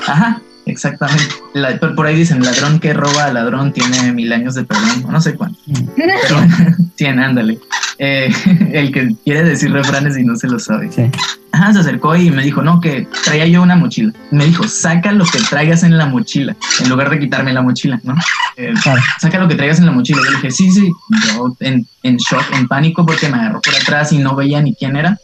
ajá, 0.05 0.41
Exactamente. 0.67 1.23
por 1.95 2.05
ahí 2.05 2.15
dicen, 2.15 2.43
ladrón 2.43 2.79
que 2.79 2.93
roba 2.93 3.25
a 3.25 3.33
ladrón 3.33 3.71
tiene 3.71 4.11
mil 4.11 4.31
años 4.33 4.55
de 4.55 4.65
perdón, 4.65 5.05
no 5.09 5.21
sé 5.21 5.35
cuánto. 5.35 5.59
Mm. 5.65 5.87
Pero, 5.95 6.13
tiene, 6.95 7.23
ándale. 7.23 7.59
Eh, 7.97 8.29
el 8.73 8.91
que 8.91 9.15
quiere 9.23 9.43
decir 9.43 9.71
refranes 9.71 10.17
y 10.17 10.23
no 10.23 10.35
se 10.35 10.47
lo 10.47 10.59
sabe. 10.59 10.91
Sí. 10.91 11.09
Ajá, 11.57 11.73
se 11.73 11.79
acercó 11.79 12.15
y 12.15 12.29
me 12.29 12.43
dijo, 12.43 12.61
no, 12.61 12.79
que 12.79 13.07
traía 13.23 13.47
yo 13.47 13.63
una 13.63 13.75
mochila. 13.75 14.13
Me 14.29 14.45
dijo, 14.45 14.67
saca 14.67 15.11
lo 15.11 15.25
que 15.25 15.39
traigas 15.39 15.81
en 15.81 15.97
la 15.97 16.05
mochila, 16.05 16.55
en 16.79 16.89
lugar 16.89 17.09
de 17.09 17.17
quitarme 17.17 17.51
la 17.51 17.63
mochila, 17.63 17.99
¿no? 18.03 18.13
Eh, 18.57 18.75
saca 19.19 19.39
lo 19.39 19.47
que 19.47 19.55
traigas 19.55 19.79
en 19.79 19.87
la 19.87 19.91
mochila. 19.91 20.19
Yo 20.23 20.29
le 20.29 20.35
dije, 20.35 20.51
sí, 20.51 20.69
sí. 20.71 20.91
Yo 21.33 21.55
en, 21.61 21.87
en 22.03 22.17
shock, 22.17 22.43
en 22.53 22.67
pánico, 22.67 23.03
porque 23.07 23.27
me 23.27 23.37
agarró 23.37 23.59
por 23.59 23.73
atrás 23.73 24.11
y 24.11 24.19
no 24.19 24.35
veía 24.35 24.61
ni 24.61 24.75
quién 24.75 24.97
era 24.97 25.17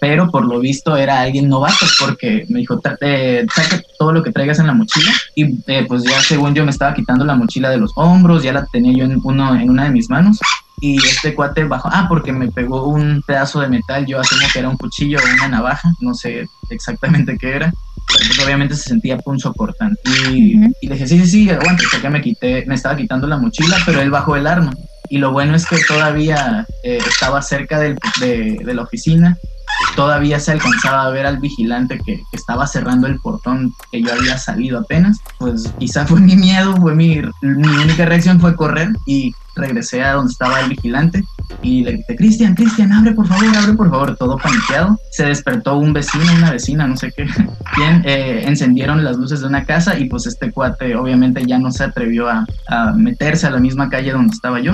pero 0.00 0.30
por 0.30 0.46
lo 0.46 0.60
visto 0.60 0.96
era 0.96 1.20
alguien 1.20 1.46
novato 1.46 1.84
porque 1.98 2.46
me 2.48 2.60
dijo, 2.60 2.80
eh, 3.02 3.46
saca 3.54 3.82
todo 3.98 4.12
lo 4.12 4.22
que 4.22 4.32
traigas 4.32 4.58
en 4.58 4.66
la 4.66 4.72
mochila 4.72 5.12
y 5.34 5.56
eh, 5.66 5.84
pues 5.86 6.04
ya 6.04 6.22
según 6.22 6.54
yo 6.54 6.64
me 6.64 6.70
estaba 6.70 6.94
quitando 6.94 7.22
la 7.26 7.34
mochila 7.34 7.68
de 7.68 7.76
los 7.76 7.92
hombros, 7.96 8.42
ya 8.42 8.54
la 8.54 8.64
tenía 8.64 8.94
yo 8.96 9.04
en, 9.04 9.20
uno, 9.22 9.54
en 9.54 9.68
una 9.68 9.84
de 9.84 9.90
mis 9.90 10.08
manos 10.08 10.40
y 10.80 10.96
este 11.04 11.34
cuate 11.34 11.64
bajó, 11.64 11.88
ah, 11.92 12.06
porque 12.08 12.32
me 12.32 12.50
pegó 12.50 12.86
un 12.86 13.22
pedazo 13.26 13.60
de 13.60 13.68
metal, 13.68 14.06
yo 14.06 14.20
asumo 14.20 14.46
que 14.52 14.58
era 14.58 14.68
un 14.68 14.76
cuchillo 14.76 15.18
o 15.18 15.34
una 15.34 15.48
navaja, 15.48 15.92
no 16.00 16.14
sé 16.14 16.46
exactamente 16.70 17.36
qué 17.38 17.56
era, 17.56 17.72
pero 18.06 18.20
pues 18.26 18.44
obviamente 18.44 18.74
se 18.74 18.88
sentía 18.88 19.18
punzo 19.18 19.52
cortante. 19.52 20.00
Y, 20.30 20.54
y 20.80 20.86
le 20.86 20.94
dije, 20.94 21.06
sí, 21.06 21.18
sí, 21.20 21.26
sí, 21.26 21.50
aguanta, 21.50 21.84
que 22.00 22.10
me 22.10 22.22
quité, 22.22 22.64
me 22.66 22.74
estaba 22.74 22.96
quitando 22.96 23.26
la 23.26 23.38
mochila, 23.38 23.76
pero 23.84 24.00
él 24.00 24.10
bajó 24.10 24.36
el 24.36 24.46
arma. 24.46 24.72
Y 25.08 25.18
lo 25.18 25.32
bueno 25.32 25.56
es 25.56 25.66
que 25.66 25.76
todavía 25.86 26.66
eh, 26.84 26.98
estaba 27.06 27.42
cerca 27.42 27.80
de, 27.80 27.96
de 28.20 28.74
la 28.74 28.82
oficina 28.82 29.36
todavía 29.96 30.40
se 30.40 30.52
alcanzaba 30.52 31.04
a 31.04 31.10
ver 31.10 31.26
al 31.26 31.38
vigilante 31.38 32.00
que, 32.04 32.22
estaba 32.32 32.66
cerrando 32.66 33.06
el 33.06 33.18
portón 33.20 33.74
que 33.90 34.02
yo 34.02 34.12
había 34.12 34.38
salido 34.38 34.78
apenas, 34.78 35.18
pues 35.38 35.72
quizá 35.78 36.06
fue 36.06 36.20
mi 36.20 36.36
miedo, 36.36 36.76
fue 36.76 36.94
mi, 36.94 37.20
mi 37.42 37.68
única 37.68 38.04
reacción 38.04 38.40
fue 38.40 38.56
correr 38.56 38.90
y 39.06 39.34
regresé 39.56 40.02
a 40.02 40.14
donde 40.14 40.32
estaba 40.32 40.60
el 40.60 40.70
vigilante 40.70 41.22
y 41.62 41.82
le 41.82 41.92
dije, 41.92 42.16
Cristian, 42.16 42.54
Cristian, 42.54 42.92
abre 42.92 43.12
por 43.12 43.26
favor, 43.26 43.44
abre 43.56 43.74
por 43.74 43.90
favor, 43.90 44.16
todo 44.16 44.38
paniqueado. 44.38 44.98
Se 45.10 45.26
despertó 45.26 45.76
un 45.76 45.92
vecino, 45.92 46.24
una 46.36 46.52
vecina, 46.52 46.86
no 46.86 46.96
sé 46.96 47.12
qué, 47.16 47.26
quien 47.74 48.02
eh, 48.04 48.44
encendieron 48.46 49.04
las 49.04 49.16
luces 49.16 49.40
de 49.40 49.46
una 49.46 49.64
casa 49.64 49.98
y 49.98 50.06
pues 50.06 50.26
este 50.26 50.50
cuate 50.52 50.94
obviamente 50.96 51.44
ya 51.44 51.58
no 51.58 51.70
se 51.70 51.84
atrevió 51.84 52.28
a, 52.28 52.46
a 52.68 52.92
meterse 52.92 53.46
a 53.46 53.50
la 53.50 53.60
misma 53.60 53.88
calle 53.88 54.12
donde 54.12 54.34
estaba 54.34 54.60
yo 54.60 54.72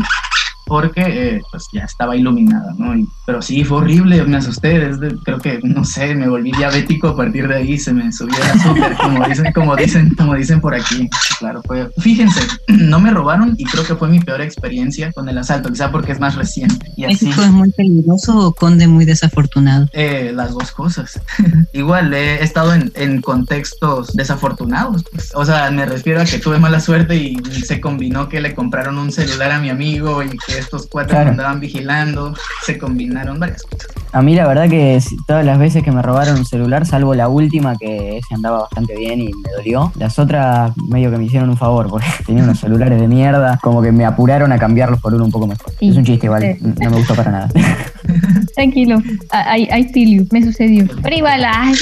porque 0.66 1.02
eh, 1.06 1.40
pues 1.50 1.68
ya 1.72 1.84
estaba 1.84 2.16
iluminada, 2.16 2.74
¿no? 2.76 2.94
pero 3.24 3.40
sí, 3.40 3.64
fue 3.64 3.78
horrible, 3.78 4.22
me 4.24 4.36
asusté, 4.36 4.78
desde, 4.78 5.16
creo 5.24 5.38
que, 5.38 5.60
no 5.62 5.84
sé, 5.84 6.14
me 6.14 6.28
volví 6.28 6.52
diabético 6.52 7.08
a 7.08 7.16
partir 7.16 7.48
de 7.48 7.56
ahí, 7.56 7.78
se 7.78 7.92
me 7.92 8.12
subió 8.12 8.36
el 8.36 8.60
azúcar, 8.60 8.96
como 8.96 9.26
dicen, 9.26 9.52
como 9.52 9.76
dicen, 9.76 10.14
como 10.16 10.34
dicen 10.34 10.60
por 10.60 10.74
aquí. 10.74 11.08
Claro, 11.38 11.62
fue, 11.64 11.88
fíjense, 11.98 12.40
no 12.68 13.00
me 13.00 13.10
robaron 13.10 13.54
y 13.58 13.64
creo 13.64 13.84
que 13.84 13.94
fue 13.94 14.08
mi 14.08 14.20
peor 14.20 14.40
experiencia 14.40 15.12
con 15.12 15.28
el 15.28 15.38
asalto, 15.38 15.70
quizá 15.70 15.90
porque 15.90 16.12
es 16.12 16.20
más 16.20 16.34
reciente. 16.34 16.92
Y 16.96 17.04
así, 17.04 17.26
¿México 17.26 17.42
es 17.42 17.50
muy 17.50 17.70
peligroso 17.72 18.38
o 18.38 18.54
Conde 18.54 18.88
muy 18.88 19.04
desafortunado? 19.04 19.88
Eh, 19.92 20.32
las 20.34 20.52
dos 20.52 20.72
cosas. 20.72 21.20
Igual, 21.72 22.12
he 22.12 22.42
estado 22.42 22.74
en, 22.74 22.92
en 22.94 23.20
contextos 23.22 24.14
desafortunados, 24.14 25.04
pues. 25.10 25.32
o 25.34 25.44
sea, 25.44 25.70
me 25.70 25.86
refiero 25.86 26.20
a 26.20 26.24
que 26.24 26.38
tuve 26.38 26.58
mala 26.58 26.80
suerte 26.80 27.16
y 27.16 27.36
se 27.66 27.80
combinó 27.80 28.28
que 28.28 28.40
le 28.40 28.54
compraron 28.54 28.98
un 28.98 29.12
celular 29.12 29.52
a 29.52 29.60
mi 29.60 29.70
amigo 29.70 30.22
y 30.22 30.30
que 30.46 30.55
estos 30.58 30.86
cuatro 30.86 31.18
andaban 31.18 31.60
vigilando, 31.60 32.34
se 32.64 32.78
combinaron 32.78 33.38
varias 33.38 33.62
cosas. 33.62 33.88
A 34.16 34.22
mí 34.22 34.34
la 34.34 34.46
verdad 34.46 34.66
que 34.70 34.98
todas 35.26 35.44
las 35.44 35.58
veces 35.58 35.82
que 35.82 35.92
me 35.92 36.00
robaron 36.00 36.38
un 36.38 36.46
celular, 36.46 36.86
salvo 36.86 37.14
la 37.14 37.28
última 37.28 37.76
que 37.76 38.18
se 38.26 38.34
andaba 38.34 38.60
bastante 38.60 38.96
bien 38.96 39.20
y 39.20 39.26
me 39.26 39.50
dolió, 39.54 39.92
las 39.98 40.18
otras 40.18 40.72
medio 40.88 41.10
que 41.10 41.18
me 41.18 41.24
hicieron 41.24 41.50
un 41.50 41.58
favor 41.58 41.90
porque 41.90 42.06
tenía 42.26 42.42
unos 42.42 42.58
celulares 42.58 42.98
de 42.98 43.08
mierda, 43.08 43.58
como 43.62 43.82
que 43.82 43.92
me 43.92 44.06
apuraron 44.06 44.52
a 44.52 44.58
cambiarlos 44.58 45.02
por 45.02 45.12
uno 45.12 45.26
un 45.26 45.30
poco 45.30 45.46
mejor. 45.46 45.70
es 45.78 45.94
un 45.98 46.02
chiste 46.02 46.24
igual, 46.28 46.56
no 46.62 46.90
me 46.90 46.96
gustó 46.96 47.14
para 47.14 47.30
nada. 47.30 47.48
Tranquilo, 48.54 49.02
I, 49.32 49.84
feel 49.92 50.20
you, 50.20 50.26
me 50.30 50.42
sucedió. 50.42 50.86
Pero 51.02 51.14
igual, 51.14 51.44
ah, 51.44 51.72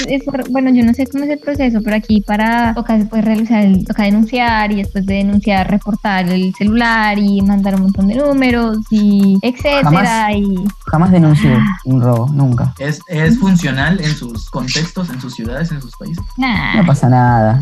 bueno, 0.49 0.71
yo 0.71 0.83
no 0.83 0.93
sé 0.93 1.07
cómo 1.07 1.23
es 1.23 1.29
el 1.29 1.39
proceso, 1.39 1.79
pero 1.81 1.95
aquí 1.95 2.19
para 2.19 2.73
toca 2.73 2.97
después 2.97 3.23
realizar, 3.23 3.63
toca 3.87 4.03
denunciar 4.03 4.73
y 4.73 4.75
después 4.75 5.05
de 5.05 5.15
denunciar 5.15 5.71
reportar 5.71 6.27
el 6.27 6.53
celular 6.55 7.17
y 7.17 7.41
mandar 7.41 7.75
un 7.75 7.83
montón 7.83 8.07
de 8.07 8.15
números 8.15 8.79
y 8.91 9.37
etcétera. 9.41 9.83
Jamás, 9.83 10.35
y... 10.35 10.55
jamás 10.85 11.11
denuncié 11.11 11.53
ah. 11.53 11.63
un 11.85 12.01
robo, 12.01 12.24
nunca. 12.33 12.73
¿Es, 12.79 12.99
¿Es 13.07 13.37
funcional 13.39 13.99
en 13.99 14.15
sus 14.15 14.49
contextos, 14.49 15.09
en 15.09 15.21
sus 15.21 15.33
ciudades, 15.33 15.71
en 15.71 15.81
sus 15.81 15.95
países? 15.95 16.23
No 16.37 16.85
pasa 16.85 17.09
nada. 17.09 17.61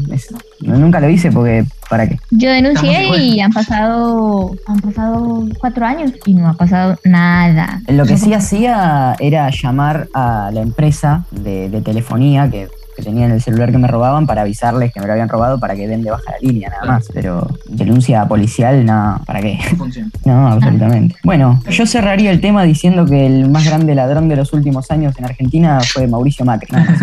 nunca 0.61 0.99
lo 0.99 1.09
hice 1.09 1.31
porque 1.31 1.65
¿para 1.89 2.07
qué? 2.07 2.19
Yo 2.31 2.49
denuncié 2.49 3.17
y 3.17 3.39
han 3.39 3.51
pasado, 3.51 4.55
han 4.67 4.79
pasado 4.79 5.45
cuatro 5.59 5.85
años 5.85 6.11
y 6.25 6.33
no 6.33 6.47
ha 6.47 6.53
pasado 6.53 6.97
nada. 7.03 7.81
Lo 7.87 8.05
que 8.05 8.17
sí 8.17 8.33
hacía 8.33 9.15
era 9.19 9.49
llamar 9.49 10.07
a 10.13 10.49
la 10.53 10.61
empresa 10.61 11.25
de, 11.31 11.81
telefonía 11.83 12.49
que, 12.49 12.69
que 13.03 13.09
tenían 13.09 13.31
el 13.31 13.41
celular 13.41 13.71
que 13.71 13.77
me 13.77 13.87
robaban 13.87 14.25
para 14.25 14.41
avisarles 14.41 14.93
que 14.93 14.99
me 14.99 15.07
lo 15.07 15.13
habían 15.13 15.29
robado 15.29 15.59
para 15.59 15.75
que 15.75 15.87
den 15.87 16.03
de 16.03 16.11
baja 16.11 16.31
la 16.31 16.37
línea, 16.39 16.69
nada 16.69 16.85
más. 16.85 17.07
Pero 17.13 17.47
denuncia 17.67 18.25
policial, 18.27 18.85
no, 18.85 19.21
¿para 19.25 19.41
qué? 19.41 19.59
Funciona. 19.77 20.09
No, 20.25 20.47
absolutamente. 20.47 21.15
Bueno, 21.23 21.61
yo 21.69 21.85
cerraría 21.85 22.31
el 22.31 22.39
tema 22.39 22.63
diciendo 22.63 23.05
que 23.05 23.25
el 23.25 23.49
más 23.49 23.65
grande 23.65 23.93
ladrón 23.93 24.29
de 24.29 24.37
los 24.37 24.53
últimos 24.53 24.89
años 24.89 25.15
en 25.17 25.25
Argentina 25.25 25.79
fue 25.81 26.07
Mauricio 26.07 26.45
Macri. 26.45 26.71
nada 26.71 26.95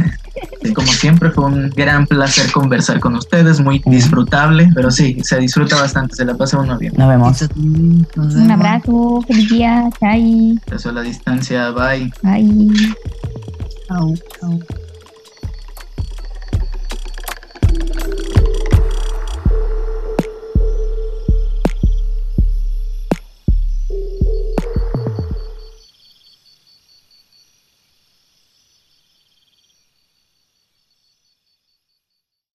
Como 0.75 0.89
siempre, 0.89 1.31
fue 1.31 1.45
un 1.45 1.69
gran 1.71 2.07
placer 2.07 2.51
conversar 2.51 2.99
con 2.99 3.15
ustedes, 3.15 3.61
muy 3.61 3.83
disfrutable, 3.85 4.71
pero 4.75 4.91
sí, 4.91 5.19
se 5.23 5.39
disfruta 5.39 5.77
bastante, 5.77 6.17
se 6.17 6.25
la 6.25 6.35
pasa 6.35 6.59
uno 6.59 6.79
bien. 6.79 6.95
Nos 6.97 7.09
vemos. 7.09 7.43
Nos 8.17 8.35
Un 8.35 8.51
abrazo, 8.51 9.23
feliz 9.27 9.51
día, 9.51 9.91
chai, 10.01 10.59
Eso 10.73 10.89
a 10.89 10.93
la 10.93 11.03
distancia, 11.03 11.71
bye. 11.73 12.11
bye. 12.23 12.71
Chau, 13.87 14.15
chau. 14.41 14.61